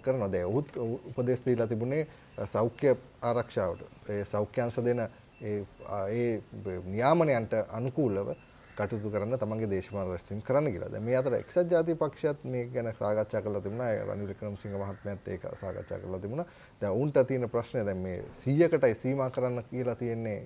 කරනවා. 0.04 0.32
දැන් 0.32 0.46
ඔහුත් 0.46 0.78
උපදෙස් 0.78 1.46
දීලා 1.46 1.68
තිබුණේ 1.68 2.08
සෞඛ්‍ය 2.46 2.98
ආරක්ෂාවට. 3.22 3.82
ඒ 4.10 4.26
සෞඛ්‍යංශ 4.26 4.84
දෙන 4.86 5.00
ඒ 5.42 5.66
ඒ 6.10 6.42
නියාමනයන්ට 6.86 7.54
අනුකූලව 7.70 8.36
කටයුතු 8.80 9.12
කරන්න 9.14 9.38
තමන්ගේ 9.42 9.70
දේශපාලන 9.74 10.12
රැස්වීම් 10.14 10.42
කරන්න 10.48 10.72
කියලා. 10.74 10.90
දැන් 10.94 11.04
මේ 11.04 11.18
අතර 11.20 11.36
එක්සත් 11.40 11.72
ජාතික 11.72 12.00
පක්ෂයත් 12.00 12.44
මේ 12.44 12.66
ගැන 12.74 12.92
සාකච්ඡා 12.94 13.42
කරලා 13.42 13.62
තිබුණා. 13.62 13.90
රනිල් 14.08 14.28
වික්‍රමසිංහ 14.32 14.76
මහත්මයාත් 14.82 15.28
ඒක 15.28 15.44
සාකච්ඡා 15.62 16.00
කරලා 16.00 16.20
තිබුණා. 16.20 16.48
දැන් 16.82 16.94
උන්ට 16.94 17.20
තියෙන 17.28 17.50
ප්‍රශ්නේ 17.50 17.86
දැන් 17.86 18.02
මේ 18.08 18.24
100කටයි 18.34 18.96
සීමා 18.96 19.30
කරන්න 19.30 19.64
කියලා 19.72 19.96
තියෙන්නේ 19.96 20.40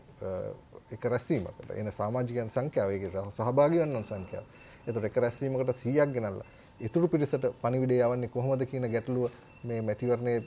එක 0.92 1.06
රැස්වීමකට. 1.06 1.72
එන 1.76 1.92
සමාජිකයන් 1.92 2.50
සංඛ්‍යාව 2.50 2.92
ඒකේ 2.92 3.30
සහභාගී 3.30 3.86
වන්නන් 3.86 4.06
සංඛ්‍යාව. 4.06 4.46
ඒතකොට 4.88 5.10
එක 5.12 5.18
රැස්වීමකට 5.18 5.76
100ක් 5.76 6.12
ගෙනල්ලා 6.14 6.63
ඉතුරු 6.84 7.08
පිරිසට 7.08 7.46
පණිවිඩය 7.62 7.98
යවන්නේ 7.98 8.30
කොහොමද 8.30 8.64
කියන 8.68 8.86
ගැටලුව 8.92 9.32
මේ 9.64 9.80
මැතිවරණයේ 9.82 10.40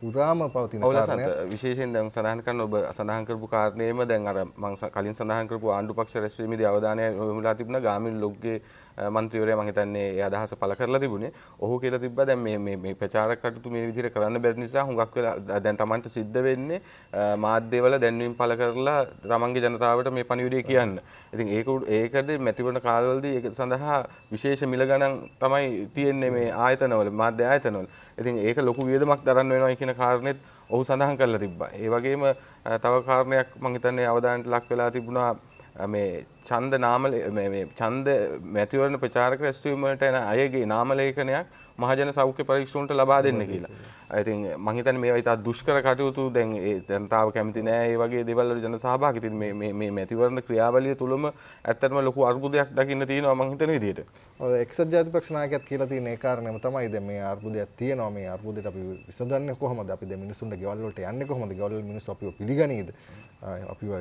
පුරාම 0.00 0.42
පවතින 0.50 0.82
කාරණයක්. 0.82 1.34
විශේෂයෙන් 1.52 1.92
දැන් 1.94 2.10
සඳහන් 2.10 2.42
කරන 2.42 2.60
ඔබ 2.60 2.74
සඳහන් 2.90 3.26
කරපු 3.26 3.46
කාරණේම 3.48 4.02
දැන් 4.04 4.26
අර 4.26 4.40
මම 4.46 4.74
කලින් 4.90 5.14
සඳහන් 5.14 5.48
කරපු 5.48 5.70
ආණ්ඩු 5.70 5.94
පක්ෂ 5.94 6.22
රැස්වීමේදී 6.24 6.66
අවධානය 6.66 7.04
යොමුලා 7.20 7.54
තිබුණා 7.54 7.80
ගාමිණී 7.80 8.20
ලොග්ගේ 8.20 8.56
මන්ත්‍රීවරයා 9.08 9.56
මම 9.56 9.68
හිතන්නේ 9.68 10.06
ඒ 10.16 10.22
අදහස 10.22 10.54
පළ 10.60 10.74
කරලා 10.74 11.00
තිබුණේ. 11.00 11.32
ඔහු 11.60 11.80
කියලා 11.80 12.02
තිබ්බා 12.04 12.26
දැන් 12.26 12.38
මේ 12.38 12.58
මේ 12.58 12.76
මේ 12.76 12.94
ප්‍රචාරක 12.94 13.40
කටයුතු 13.42 13.70
මේ 13.70 13.86
විදිහට 13.86 14.14
කරන්න 14.14 14.42
බැරි 14.42 14.60
නිසා 14.60 14.84
හුඟක් 14.84 15.16
වෙලා 15.16 15.60
දැන් 15.64 15.76
Tamanට 15.76 16.10
සිද්ධ 16.16 16.38
වෙන්නේ 16.42 16.80
මාධ්‍යවල 17.36 17.98
දැන්වීම් 18.04 18.34
පළ 18.34 18.56
කරලා 18.60 18.98
තමන්ගේ 19.24 19.64
ජනතාවට 19.66 20.12
මේ 20.12 20.28
පණිවිඩය 20.30 20.62
කියන්න. 20.62 20.94
ඉතින් 21.34 21.48
ඒක 21.56 21.68
ඒකද 21.98 22.30
මැතිවරණ 22.46 22.82
කාලවලදී 22.88 23.34
ඒක 23.38 23.50
සඳහා 23.52 23.98
විශේෂ 24.32 24.64
මිල 24.66 24.86
ගණන් 24.90 25.18
තමයි 25.42 25.88
තියෙන්නේ 25.94 26.30
මේ 26.30 26.48
ආයතනවල 26.66 27.10
මාධ්‍ය 27.22 27.44
ආයතනවල. 27.44 27.86
ඉතින් 28.20 28.38
ඒක 28.38 28.58
ලොකු 28.68 28.86
වියදමක් 28.86 29.24
දරන්න 29.26 29.54
වෙනවා 29.54 29.76
කියන 29.76 29.94
කාරණෙත් 29.94 30.38
ඔහු 30.70 30.82
සඳහන් 30.84 31.16
කරලා 31.20 31.42
තිබ්බා. 31.44 31.70
ඒ 31.74 31.88
වගේම 31.88 32.26
තව 32.82 32.94
කාරණයක් 33.06 33.48
මම 33.60 33.72
හිතන්නේ 33.76 34.06
අවධානයට 34.06 34.52
ලක් 34.54 34.70
වෙලා 34.70 34.90
තිබුණා 34.90 35.30
මේ 35.88 36.24
ඡන්ද 36.44 36.78
නාම 36.78 37.02
මේ 37.02 37.64
ඡන්ද 37.72 38.08
මැතිවරණ 38.50 38.98
ප්‍රචාරක 38.98 39.40
රැස්වීම 39.40 39.82
වලට 39.82 40.02
එන 40.04 40.18
අයගේ 40.22 40.66
නාම 40.66 40.94
ලේඛනයක් 40.94 41.46
මහජන 41.82 42.12
සෞඛ්‍ය 42.12 42.44
පරීක්ෂණට 42.44 42.92
ලබා 42.92 43.22
දෙන්න 43.22 43.42
කියලා. 43.46 43.70
ඉතින් 44.20 44.40
මං 44.58 44.74
හිතන්නේ 44.74 45.02
මේවා 45.02 45.20
ඉතා 45.22 45.36
දුෂ්කර 45.44 45.78
කටයුතු. 45.82 46.30
දැන් 46.34 46.54
ඒ 46.58 46.74
ජනතාව 46.88 47.32
කැමති 47.32 47.62
නෑ 47.62 47.92
ඒ 47.92 47.98
වගේ 48.02 48.24
දේවල් 48.26 48.54
වල 48.54 48.62
ජන 48.64 48.78
සහභාගී. 48.78 49.22
ඉතින් 49.22 49.36
මේ 49.42 49.52
මේ 49.54 49.72
මේ 49.72 49.90
මැතිවරණ 49.90 50.42
ක්‍රියාවලිය 50.48 50.94
තුලම 50.94 51.30
ඇත්තටම 51.30 52.00
ලොකු 52.08 52.26
අර්බුදයක් 52.30 52.74
දකින්න 52.78 53.06
තියෙනවා 53.06 53.34
මං 53.34 53.52
හිතන 53.54 53.72
විදිහට. 53.76 54.06
ඔය 54.40 54.60
එක්සත් 54.60 54.92
ජාතිපක්ෂ 54.92 55.30
නායකයත් 55.30 55.64
කියලා 55.68 55.86
තියෙන 55.86 56.06
ඒ 56.06 56.16
කාරණේම 56.16 56.60
තමයි 56.60 56.92
දැන් 56.92 57.06
මේ 57.06 57.22
අර්බුදයක් 57.32 57.76
තියෙනවා. 57.76 58.10
මේ 58.10 58.28
අර්බුදයට 58.34 58.66
අපි 58.66 58.82
විසඳන්නේ 59.08 59.58
කොහොමද? 59.62 59.90
අපි 59.96 60.10
දැන් 60.10 60.24
මිනිසුන්ට 60.26 60.58
ගෙවල් 60.62 60.84
වලට 60.86 61.06
යන්නේ 61.12 61.30
කොහොමද? 61.32 61.56
ගෙවල් 61.60 61.78
වල 61.78 61.90
මිනිස්සු 61.92 62.12
අපිව 62.12 62.34
පිළිගනීද? 62.38 62.94
අපිව 63.42 63.92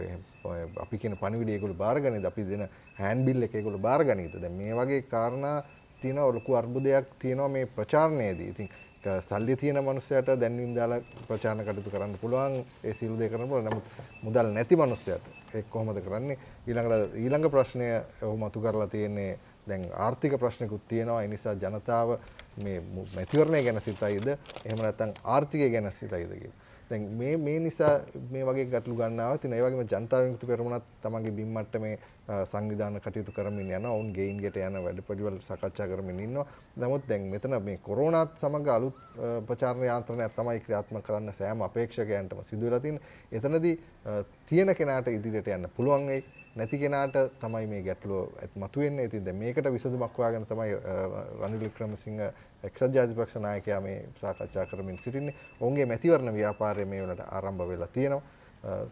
අපි 0.83 0.97
කියන 0.97 1.15
පණිවිඩය 1.21 1.51
ඒගොල්ලෝ 1.55 1.77
බාරගනීද 1.83 2.25
අපි 2.25 2.43
දෙන 2.49 2.63
හෑන්ඩ් 2.97 3.25
බිල් 3.25 3.43
එක 3.43 3.53
ඒගොල්ලෝ 3.55 3.79
බාරගනීද 3.79 4.33
දැන් 4.41 4.57
මේ 4.57 4.73
වගේ 4.79 5.01
කාරණා 5.13 5.63
තියෙනවා 6.01 6.33
ලොකු 6.33 6.55
අර්බුදයක් 6.55 7.05
තියෙනවා 7.19 7.49
මේ 7.49 7.65
ප්‍රචාරණයේදී. 7.65 8.49
ඉතින් 8.49 8.69
සල්ලි 9.21 9.55
තියෙන 9.55 9.83
මනුස්සයට 9.83 10.27
දැන්වීම් 10.41 10.75
දාලා 10.75 10.99
ප්‍රචාරණ 11.27 11.65
කටයුතු 11.65 11.89
කරන්න 11.89 12.17
පුළුවන් 12.21 12.65
ඒ 12.83 12.93
සියලු 12.93 13.19
දේ 13.19 13.29
කරන්න 13.29 13.49
පුළුවන්. 13.49 13.69
නමුත් 13.69 13.85
මුදල් 14.23 14.51
නැති 14.53 14.75
මනුස්සයට 14.75 15.25
ඒක 15.55 15.69
කොහොමද 15.69 16.01
කරන්නේ? 16.01 16.37
ඊළඟට 16.67 17.15
ඊළඟ 17.15 17.49
ප්‍රශ්නය 17.49 17.87
ඔහු 18.21 18.37
මතු 18.37 18.61
කරලා 18.61 18.87
තියෙන්නේ 18.87 19.39
දැන් 19.67 19.85
ආර්ථික 20.05 20.39
ප්‍රශ්නකුත් 20.39 20.87
තියෙනවා. 20.87 21.23
ඒ 21.23 21.27
නිසා 21.27 21.53
ජනතාව 21.53 22.17
මේ 22.63 22.81
මැතිවරණය 23.15 23.63
ගැන 23.63 23.81
සිතයිද? 23.81 24.27
එහෙම 24.65 24.81
නැත්නම් 24.81 25.13
ආර්ථිකය 25.23 25.69
ගැන 25.69 25.91
සිතයිද 25.91 26.33
කියලා. 26.41 26.68
දැන් 26.89 27.03
මේ 27.17 27.37
මේ 27.37 27.59
නිසා 27.59 27.91
මේ 28.31 28.43
වගේ 28.45 28.65
ගැටලු 28.73 28.95
ගන්නවා. 28.99 29.35
ඉතින් 29.35 29.53
ඒ 29.53 29.61
වගේම 29.63 29.83
ජනතා 29.91 30.21
විමුක්ති 30.23 30.47
පෙරමුණත් 30.51 30.85
තමන්ගේ 31.03 31.35
බිම් 31.39 31.51
මට්ටමේ 31.57 31.95
සංවිධාන 32.51 32.99
කටයුතු 33.05 33.31
කරමින් 33.31 33.69
යනවා. 33.69 33.91
ඔවුන් 33.91 34.09
ගේයින් 34.17 34.41
ගෙට 34.41 34.57
යන 34.57 34.79
වැඩපිළිවෙල 34.85 35.37
සාකච්ඡා 35.49 35.87
කරමින් 35.91 36.19
ඉන්නවා. 36.25 36.47
නමුත් 36.77 37.07
දැන් 37.09 37.29
මෙතන 37.33 37.55
මේ 37.67 37.77
කොරෝනාත් 37.87 38.35
සමග 38.41 38.67
අලුත් 38.77 38.97
ප්‍රචාරණ 39.47 39.85
යාන්ත්‍රණයක් 39.91 40.35
තමයි 40.35 40.59
ක්‍රියාත්මක 40.65 41.05
කරන්න 41.07 41.33
සෑම 41.39 41.61
අපේක්ෂකයන්ටම 41.69 42.43
සිදු 42.49 42.65
වෙලා 42.65 42.79
තියෙන්නේ. 42.79 43.03
එතනදී 43.31 43.75
තියෙන 44.49 44.75
කෙනාට 44.75 45.07
ඉදිරියට 45.13 45.53
යන්න 45.55 45.69
පුළුවන් 45.77 46.07
වෙයි. 46.11 46.23
නැති 46.55 46.77
කෙනාට 46.83 47.17
තමයි 47.41 47.67
මේ 47.67 47.81
ගැටලුව 47.87 48.33
මතුවෙන්නේ. 48.55 49.05
ඉතින් 49.05 49.25
දැන් 49.25 49.41
මේකට 49.43 49.73
විසඳුමක් 49.77 50.17
හොයාගෙන 50.17 50.45
තමයි 50.49 50.73
රනිල් 51.41 51.59
වික්‍රමසිංහ 51.65 52.21
එක්සත් 52.63 52.93
ජාතිපක්ෂ 52.93 53.35
නායකයා 53.35 53.81
මේ 53.81 54.05
සාකච්ඡා 54.15 54.65
කරමින් 54.65 54.97
සිටින්නේ. 54.97 55.35
ඔවුන්ගේ 55.61 55.85
මැතිවරණ 55.85 56.33
ව්‍යාපාරය 56.33 56.85
මේ 56.85 57.01
වලට 57.03 57.23
ආරම්භ 57.31 57.67
වෙලා 57.69 57.87
තියෙනවා. 57.87 58.23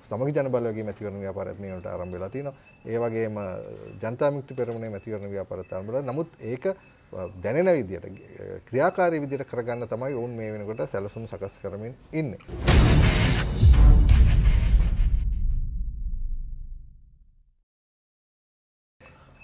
සමගි 0.10 0.32
ජන 0.32 0.52
බලවේගයේ 0.52 0.84
මැතිවරණ 0.84 1.20
ව්‍යාපාරයත් 1.20 1.60
මේ 1.60 1.74
වලට 1.74 1.86
ආරම්භ 1.86 2.14
වෙලා 2.14 2.30
තියෙනවා. 2.30 2.56
ඒ 2.86 3.00
වගේම 3.00 3.40
ජනතා 4.02 4.32
විමුක්ති 4.32 4.54
පෙරමුණේ 4.56 4.90
මැතිවරණ 4.90 5.32
ව්‍යාපාරයත් 5.32 5.74
ආරම්භ 5.74 5.92
වෙලා. 5.92 6.12
නමුත් 6.12 6.30
ඒක 6.40 6.66
දැනෙන 7.44 7.74
විදියට 7.80 8.08
ක්‍රියාකාරී 8.70 9.22
විදියට 9.22 9.50
කරගන්න 9.52 9.88
තමයි 9.88 10.14
ඔවුන් 10.14 10.40
මේ 10.40 10.52
වෙනකොට 10.54 10.90
සැලසුම් 10.90 11.28
සකස් 11.28 11.60
කරමින් 11.60 11.96
ඉන්නේ. 12.14 12.40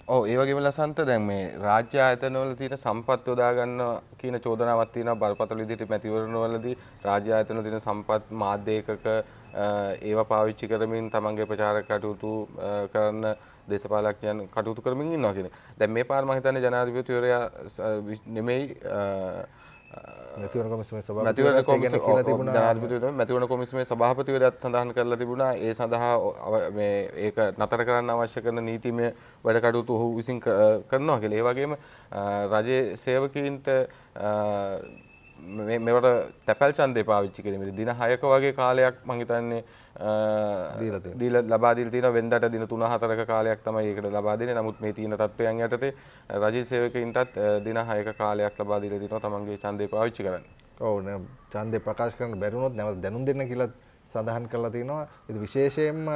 ඔව් 0.05 0.25
ඒ 0.27 0.35
වගේම 0.35 0.57
ලසන්ත 0.59 1.05
දැන් 1.07 1.21
මේ 1.23 1.43
රාජ්‍ය 1.57 1.99
ආයතනවල 2.05 2.49
තියෙන 2.59 2.73
සම්පත් 2.75 3.27
යොදා 3.27 3.51
ගන්න 3.55 4.01
කියන 4.19 4.35
චෝදනාවක් 4.45 4.91
තියෙනවා 4.91 5.15
බරපතල 5.21 5.61
විදිහට 5.61 5.89
මැතිවරණවලදී 5.89 6.75
රාජ්‍ය 7.05 7.31
ආයතනවල 7.31 7.63
තියෙන 7.63 7.79
සම්පත් 7.79 8.35
මාධ්‍ය 8.41 8.73
ඒකක 8.73 9.07
ඒවා 10.03 10.25
පාවිච්චි 10.25 10.67
කරමින් 10.67 11.07
තමන්ගේ 11.09 11.47
ප්‍රචාරක 11.47 11.87
කටයුතු 11.87 12.33
කරන්න 12.93 13.29
දේශපාලඥයන් 13.69 14.43
කටයුතු 14.49 14.81
කරමින් 14.81 15.13
ඉන්නවා 15.13 15.33
කියන. 15.33 15.49
දැන් 15.79 15.91
මේ 15.91 16.03
පාර 16.03 16.25
මම 16.25 16.35
හිතන්නේ 16.35 16.65
ජනාධිපතිවරයා 16.65 17.45
නෙමෙයි 18.27 18.65
මැතිවරණ 20.41 20.71
කොමිසමේ 20.71 21.01
සභාපතිවරයා 21.01 21.63
මැතිවරණ 23.11 23.47
කොමිසමේ 23.47 23.85
සභාපතිවරයාත් 23.85 24.59
සඳහන් 24.59 24.93
කරලා 24.97 25.17
තිබුණා 25.17 25.53
ඒ 25.55 25.73
සඳහා 25.73 26.17
මේ 26.77 27.09
ඒක 27.27 27.37
නතර 27.57 27.85
කරන්න 27.87 28.09
අවශ්‍ය 28.15 28.41
කරන 28.41 28.65
නීතිමය 28.65 29.13
වැඩ 29.45 29.61
කටයුතු 29.63 29.95
ඔහු 29.95 30.15
විසින් 30.17 30.41
කරනවා 30.41 31.19
කියලා. 31.19 31.39
ඒ 31.39 31.43
වගේම 31.49 31.75
රජයේ 32.53 32.97
සේවකීන්ට 32.97 33.67
මේවට 35.79 36.07
තැපැල් 36.45 36.73
ඡන්දේ 36.73 37.03
පාවිච්චි 37.03 37.43
කිරීමේදී 37.43 37.77
දින 37.77 37.93
6ක 37.93 38.23
වගේ 38.33 38.53
කාලයක් 38.53 38.95
මම 39.05 39.19
හිතන්නේ 39.21 39.63
දීලා 39.99 41.43
ලබා 41.53 41.73
දීලා 41.77 41.91
තියෙනවා 41.91 42.13
වෙන්දට 42.17 42.45
දින 42.51 42.65
3-4ක 42.65 43.25
කාලයක් 43.27 43.59
තමයි 43.63 43.87
ඒකට 43.89 44.09
ලබා 44.09 44.35
දෙන්නේ. 44.39 44.55
නමුත් 44.57 44.79
මේ 44.81 44.93
තියෙන 44.93 45.13
තත්ත්වයන් 45.17 45.61
යටතේ 45.65 45.93
රජයේ 46.43 46.65
සේවකයින්ටත් 46.65 47.37
දින 47.65 47.77
6ක 47.77 48.17
කාලයක් 48.17 48.59
ලබා 48.59 48.81
දීලා 48.81 48.99
තියෙනවා 48.99 49.23
තමන්ගේ 49.25 49.57
ඡන්දේ 49.63 49.87
පාවිච්චි 49.93 50.23
කරන්න. 50.23 50.45
ඔව් 50.79 50.97
නේ 51.05 51.19
ඡන්දේ 51.53 51.85
ප්‍රකාශ 51.85 52.17
කරන්න 52.17 52.39
බැරි 52.41 52.55
වුණොත් 52.55 52.75
නැවත 52.79 53.01
දැනුම් 53.03 53.25
දෙන්න 53.25 53.47
කියලා 53.51 53.69
සඳහන් 54.13 54.49
කරලා 54.51 54.71
තිනවා. 54.73 55.05
ඒක 55.29 55.37
විශේෂයෙන්ම 55.45 56.09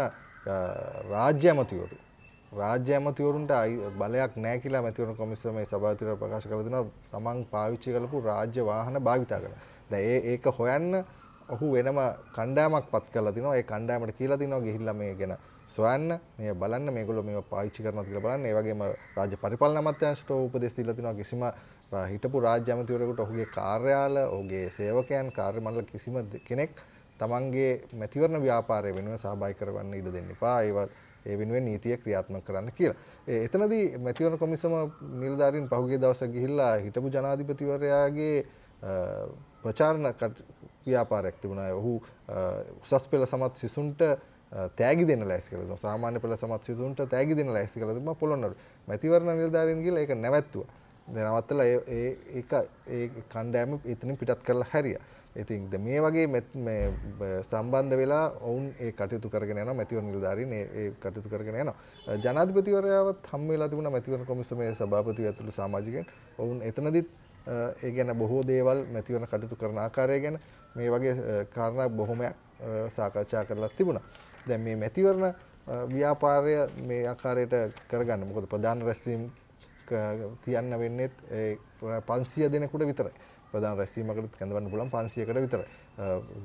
රාජ්‍ය 1.13 1.47
ඇමතිවරු 1.51 1.97
රාජ්‍ය 2.59 2.91
ඇමතිවරුන්ට 2.97 3.53
බලයක් 4.01 4.33
නැහැ 4.43 4.59
කියලා 4.63 4.81
මැතිවරණ 4.87 5.17
කොමිසමේ 5.21 5.65
සභාපතිවරයා 5.71 6.21
ප්‍රකාශ 6.23 6.49
කරලා 6.49 6.65
තිනවා. 6.67 6.85
තමන් 7.13 7.45
පාවිච්චි 7.53 7.93
කරපු 7.93 8.25
රාජ්‍ය 8.31 8.65
වාහන 8.71 8.99
භාවිතා 9.09 9.39
කරලා. 9.43 9.61
දැන් 9.91 10.25
ඒක 10.33 10.45
හොයන්න 10.59 11.03
ඔහු 11.49 11.71
වෙනම 11.73 11.99
කණ්ඩායමක් 12.35 12.89
පත් 12.91 13.05
කරලා 13.13 13.31
තිනවා. 13.31 13.55
ඒ 13.55 13.63
කණ්ඩායමට 13.63 14.17
කියලා 14.17 14.37
තිනවා 14.37 14.61
ගිහිල්ලා 14.61 14.93
මේ 14.93 15.13
ගැන 15.15 15.37
සොයන්න 15.67 16.19
මේ 16.37 16.53
බලන්න 16.55 16.93
මේගොල්ලෝ 16.93 17.23
මේව 17.23 17.43
පාවිච්චි 17.49 17.83
කරනවා 17.83 18.03
කියලා 18.03 18.21
බලන්න. 18.21 18.45
ඒ 18.45 18.53
වගේම 18.53 18.83
රාජ්‍ය 19.15 19.37
පරිපාලන 19.37 19.77
අමාත්‍යාංශයට 19.77 20.31
උපදෙස් 20.31 20.77
දීලා 20.77 20.95
තිනවා 20.95 21.13
කිසිම 21.13 21.43
හිටපු 22.11 22.39
රාජ්‍ය 22.39 22.71
ඇමතිවරයෙකුට 22.71 23.19
ඔහුගේ 23.19 23.47
කාර්යාල, 23.47 24.17
ඔහුගේ 24.27 24.69
සේවකයන්, 24.71 25.31
කාර්ය 25.31 25.59
මණ්ඩල 25.59 25.91
කිසිම 25.91 26.15
කෙනෙක් 26.45 26.71
තමන්ගේ 27.19 27.71
මැතිවරණ 27.93 28.41
ව්‍යාපාරය 28.41 28.95
වෙනුවෙන් 28.95 29.17
සහභාගී 29.17 29.59
කරවන්න 29.59 29.93
ඉඩ 29.93 30.13
දෙන්න 30.13 30.31
එපා. 30.31 30.61
ඒවා 30.61 30.87
ඒ 31.25 31.37
වෙනුවෙන් 31.37 31.65
නීතිය 31.65 31.97
ක්‍රියාත්මක 31.97 32.45
කරන්න 32.45 32.71
කියලා. 32.71 32.97
එතනදී 33.27 33.97
මැතිවරණ 33.99 34.39
කොමිසම 34.39 34.73
නිලධාරීන් 35.21 35.69
පහුගිය 35.69 35.99
දවසක් 35.99 36.31
ගිහිල්ලා 36.31 36.73
හිටපු 36.77 37.09
ජනාධිපතිවරයාගේ 37.09 38.35
ප්‍රචාරණ 39.63 40.13
ව්‍යාපාරයක් 40.87 41.37
තිබුණා. 41.41 41.69
ඔහු 41.73 41.93
උසස් 42.81 43.07
පෙළ 43.07 43.25
සමත් 43.25 43.55
සිසුන්ට 43.55 44.01
තෑගි 44.75 45.07
දෙන්න 45.07 45.27
ලෑස්ති 45.27 45.51
කළා. 45.51 45.63
දෙනවා. 45.63 45.77
සාමාන්‍ය 45.77 46.19
පෙළ 46.19 46.35
සමත් 46.35 46.63
සිසුන්ට 46.63 46.99
තෑගි 47.09 47.35
දෙන්න 47.35 47.53
ලෑස්ති 47.53 47.79
කළා 47.79 47.93
තිබුණා 47.93 48.15
පොළොන්නරු. 48.15 48.55
මැතිවරණ 48.87 49.37
නිලධාරීන් 49.37 49.83
ගිහලා 49.83 50.01
ඒක 50.01 50.15
නැවැත්තුවා. 50.15 50.69
නවත්තලා 51.07 51.65
ඒ 51.65 52.17
ඒක 52.35 52.51
ඒ 52.87 53.05
කණ්ඩායම 53.29 53.79
එතනින් 53.85 54.17
පිටත් 54.17 54.43
කරලා 54.43 54.67
හැරියා. 54.73 55.03
ඉතින් 55.35 55.69
මේ 55.79 55.99
වගේ 56.01 56.25
සම්බන්ධ 57.43 57.95
වෙලා 57.95 58.25
ඔවුන් 58.41 58.73
ඒ 58.79 58.91
කටයුතු 58.91 59.29
කරගෙන 59.29 59.57
යනවා 59.57 59.73
මැතිවරණ 59.73 60.11
නිලධාරීන් 60.11 60.53
ඒ 60.53 60.91
කටයුතු 60.99 61.29
කරගෙන 61.29 61.55
යනවා. 61.55 61.75
ජනාධිපතිවරයාවත් 62.17 63.29
හම් 63.31 63.47
වෙලා 63.47 63.69
තිබුණා 63.69 63.91
මැතිවරණ 63.91 64.25
කොමිසමේ 64.25 64.73
සභාපති 64.73 65.27
ඇතුළු 65.27 65.51
සමාජිකයන්. 65.51 66.05
ඔවුන් 66.37 66.61
එතනදිත් 66.61 67.07
ඒ 67.47 67.91
ගැන 67.91 68.13
බොහෝ 68.17 68.41
දේවල් 68.43 68.83
මැතිවරණ 68.93 69.27
කටයුතු 69.27 69.55
කරන 69.55 69.77
ආකාරය 69.85 70.19
ගැන 70.21 70.39
මේ 70.75 70.89
වගේ 70.91 71.45
කාරණා 71.55 71.89
බොහොමයක් 71.89 72.35
සාකච්ඡා 72.89 73.45
කරලා 73.45 73.69
තිබුණා. 73.77 74.03
දැන් 74.47 74.61
මේ 74.61 74.75
මැතිවරණ 74.75 75.33
ව්‍යාපාරය 75.93 76.55
මේ 76.89 77.07
ආකාරයට 77.07 77.53
කරගන්න 77.89 78.27
මොකද 78.27 78.47
ප්‍රධාන 78.53 78.81
රැස්වීම් 78.81 79.29
තියන්න 80.43 80.79
වෙන්නේත් 80.79 81.15
ඒ 81.31 81.57
500 81.81 82.51
දෙනෙකුට 82.51 82.87
විතරයි. 82.91 83.13
ප්‍රධාන 83.51 83.77
රැස්වීමකට 83.77 84.35
කැඳවන්න 84.39 84.69
පුළුවන් 84.71 84.91
500කට 84.91 85.41
විතරයි. 85.45 85.67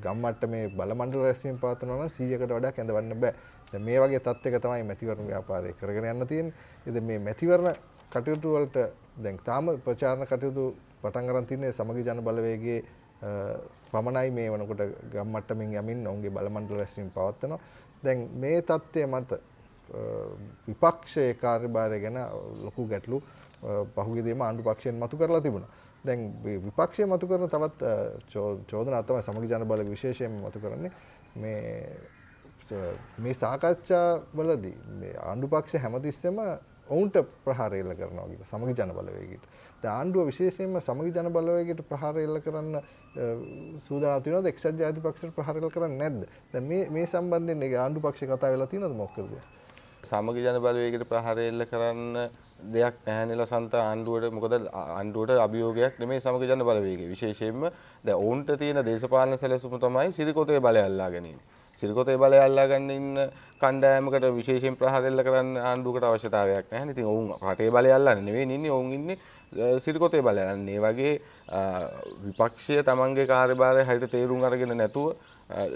ගම් 0.03 0.19
මට්ටමේ 0.23 0.69
බල 0.79 0.95
මණ්ඩල 0.95 1.25
රැස්වීම 1.27 1.59
පවත්වනවා 1.63 1.99
නම් 1.99 2.13
100කට 2.17 2.59
වඩා 2.59 2.73
කැඳවන්න 2.73 3.21
බෑ. 3.21 3.35
දැන් 3.73 3.85
මේ 3.89 3.99
වගේ 4.03 4.21
තත්ත්වයක 4.21 4.61
තමයි 4.63 4.85
මැතිවරණ 4.91 5.27
ව්‍යාපාරය 5.31 5.73
කරගෙන 5.81 6.07
යන්න 6.13 6.27
තියෙන්නේ. 6.27 6.55
ඉතින් 6.87 7.05
මේ 7.05 7.19
මැතිවරණ 7.19 7.75
කටයුතු 8.13 8.55
වලට 8.55 8.79
දැන් 9.17 9.39
තාම 9.41 9.71
ප්‍රචාරණ 9.79 10.27
කටයුතු 10.27 10.65
පටන් 11.03 11.31
අරන් 11.31 11.47
තින්නේ 11.47 11.73
සමගි 11.73 12.03
ජන 12.03 12.25
බලවේගයේ 12.25 12.81
පමණයි 13.93 14.31
මේ 14.31 14.51
වනකොට 14.51 14.83
ගම් 15.13 15.29
මට්ටමින් 15.29 15.75
යමින් 15.75 16.07
ඔවුන්ගේ 16.07 16.31
බල 16.31 16.49
මණ්ඩල 16.49 16.77
රැස්වීම 16.77 17.11
පවත්වනවා. 17.11 17.61
දැන් 18.05 18.29
මේ 18.35 18.63
தත්ත්වය 18.63 19.07
මත 19.07 19.41
විපක්ෂයේ 20.67 21.35
කාර්යභාරය 21.37 22.01
ගැන 22.01 22.19
ලොකු 22.65 22.87
ගැටලු 22.87 23.23
පහුගිය 23.95 24.25
දේම 24.25 24.41
ආණ්ඩු 24.41 24.63
පක්ෂයෙන් 24.65 24.97
මතු 24.97 25.17
කරලා 25.17 25.41
තිබුණා. 25.41 25.71
දැන් 26.05 26.21
විපක්ෂය 26.65 27.07
මතු 27.07 27.27
කරන 27.27 27.49
තවත් 27.49 27.83
චෝදනා 28.67 29.03
තමයි 29.03 29.23
සමගි 29.23 29.49
ජන 29.49 29.67
බලවේග 29.67 29.91
විශේෂයෙන් 29.91 30.33
මතු 30.41 30.61
කරන්නේ 30.61 30.93
මේ 31.37 31.97
මේ 33.19 33.35
සාකච්ඡා 33.35 34.07
වලදී 34.35 34.77
මේ 35.01 35.15
ආණ්ඩු 35.21 35.49
පක්ෂ 35.49 35.83
හැමතිස්සෙම 35.85 36.39
ඔවුන්ට 36.93 37.17
ප්‍රහාර 37.45 37.73
එල්ල 37.75 37.95
කරනවා 37.95 38.27
කියලා 38.27 38.51
සමගි 38.51 38.75
ජන 38.75 38.93
බලවේගයට. 38.93 39.47
දැන් 39.83 39.95
ආණ්ඩුව 39.95 40.29
විශේෂයෙන්ම 40.29 40.79
සමගි 40.81 41.15
ජන 41.15 41.33
බලවේගයට 41.33 41.83
ප්‍රහාර 41.89 42.19
එල්ල 42.19 42.41
කරන්න 42.41 42.77
සූදානම් 43.81 44.23
තියෙනවද 44.25 44.53
එක්සත් 44.53 44.71
ජාතික 44.79 45.03
පක්ෂයට 45.05 45.35
ප්‍රහාර 45.35 45.57
එල්ල 45.57 45.71
කරන්නේ 45.71 45.99
නැද්ද? 46.05 46.23
දැන් 46.53 46.69
මේ 46.69 46.87
මේ 46.91 47.07
සම්බන්ධයෙන් 47.07 47.67
ආණ්ඩු 47.79 48.07
පක්ෂේ 48.07 48.31
කතා 48.31 48.55
වෙලා 48.55 48.69
තියෙනවද 48.69 48.97
මොකද? 48.97 49.37
සමග 50.05 50.37
ජන 50.39 50.59
බලවේගයට 50.61 51.05
ප්‍රහාරය 51.07 51.45
එල්ල 51.49 51.65
කරන්න 51.65 52.17
දෙයක් 52.73 52.97
නැහැ 53.07 53.27
නේ 53.27 53.37
ලසන්ත 53.37 53.75
ආණ්ඩුවට 53.77 54.35
මොකද 54.35 54.55
ආණ්ඩුවට 54.75 55.39
අභියෝගයක් 55.39 55.99
නෙමෙයි 56.01 56.21
සමග 56.21 56.49
ජන 56.49 56.65
බලවේගය 56.67 57.07
විශේෂයෙන්ම 57.09 57.67
දැන් 58.05 58.17
ඔවුන්ට 58.17 58.51
තියෙන 58.59 58.83
දේශපාලන 58.85 59.39
සැලසුම 59.39 59.79
තමයි 59.79 60.13
සිරිකොතේ 60.13 60.61
බලය 60.61 60.83
අල්ලා 60.83 61.11
ගැනීම. 61.11 61.39
සිරිකොතේ 61.83 62.17
බලය 62.17 62.39
අල්ලා 62.39 62.67
ගන්න 62.71 62.91
ඉන්න 62.93 63.21
කණ්ඩායමකට 63.61 64.27
විශේෂයෙන් 64.33 64.77
ප්‍රහාර 64.77 65.05
එල්ල 65.05 65.23
කරන්න 65.23 65.53
ආණ්ඩුවකට 65.63 66.05
අවශ්‍යතාවයක් 66.05 66.73
නැහැ. 66.73 66.91
ඉතින් 66.91 67.07
ඔවුන් 67.07 67.29
රටේ 67.45 67.71
බලය 67.71 67.93
අල්ලන්නේ 67.93 68.27
නෙවෙයි 68.29 68.49
ඉන්නේ 68.51 68.73
ඔවුන් 68.73 68.93
ඉන්නේ 68.93 69.19
සිරිකොතේ 69.79 70.23
බලය. 70.23 70.43
අන්න 70.45 70.69
ඒ 70.69 70.81
වගේ 70.81 71.15
විපක්ෂය 72.25 72.81
තමන්ගේ 72.83 73.27
කාර්යභාරය 73.27 73.85
හරියට 73.85 74.11
තේරුම් 74.11 74.43
අරගෙන 74.43 74.75
නැතුව 74.75 75.15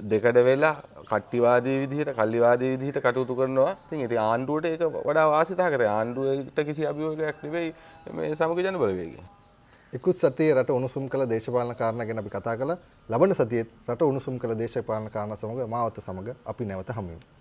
දෙකඩ 0.05 0.43
වෙලා 0.43 0.75
කට්ටිවාදී 1.05 1.79
විදිහට 1.83 2.13
කල්ලිවාදී 2.15 2.73
විදිහට 2.75 3.01
කටයුතු 3.01 3.35
කරනවා. 3.35 3.73
ඉතින් 3.85 4.05
ඉතින් 4.07 4.21
ආණ්ඩුවට 4.21 4.67
ඒක 4.67 4.85
වඩා 5.01 5.27
වාසිතාවකට 5.29 5.89
ආණ්ඩුවට 5.89 6.67
කිසි 6.67 6.87
අභියෝගයක් 6.87 7.43
නෙවෙයි 7.43 7.73
මේ 8.13 8.35
සමග 8.35 8.59
ජන 8.61 8.83
බලවේගය. 9.97 9.99
ඉකුත් 9.99 10.17
සතියේ 10.17 10.55
රට 10.55 10.71
උණුසුම් 10.71 11.09
කළ 11.09 11.29
දේශපාලන 11.29 11.77
කාරණා 11.77 12.07
ගැන 12.07 12.19
අපි 12.19 12.31
කතා 12.31 12.57
කළා. 12.57 12.79
ලබන 13.09 13.35
සතියේ 13.35 13.67
රට 13.89 14.03
උණුසුම් 14.03 14.39
කළ 14.39 14.59
දේශපාලන 14.59 15.11
කාරණා 15.11 15.37
සමග 15.37 15.69
මාවත 15.69 16.01
සමග 16.01 16.37
අපි 16.45 16.65
නැවත 16.65 16.89
හමු 16.91 17.09
වෙමු. 17.09 17.36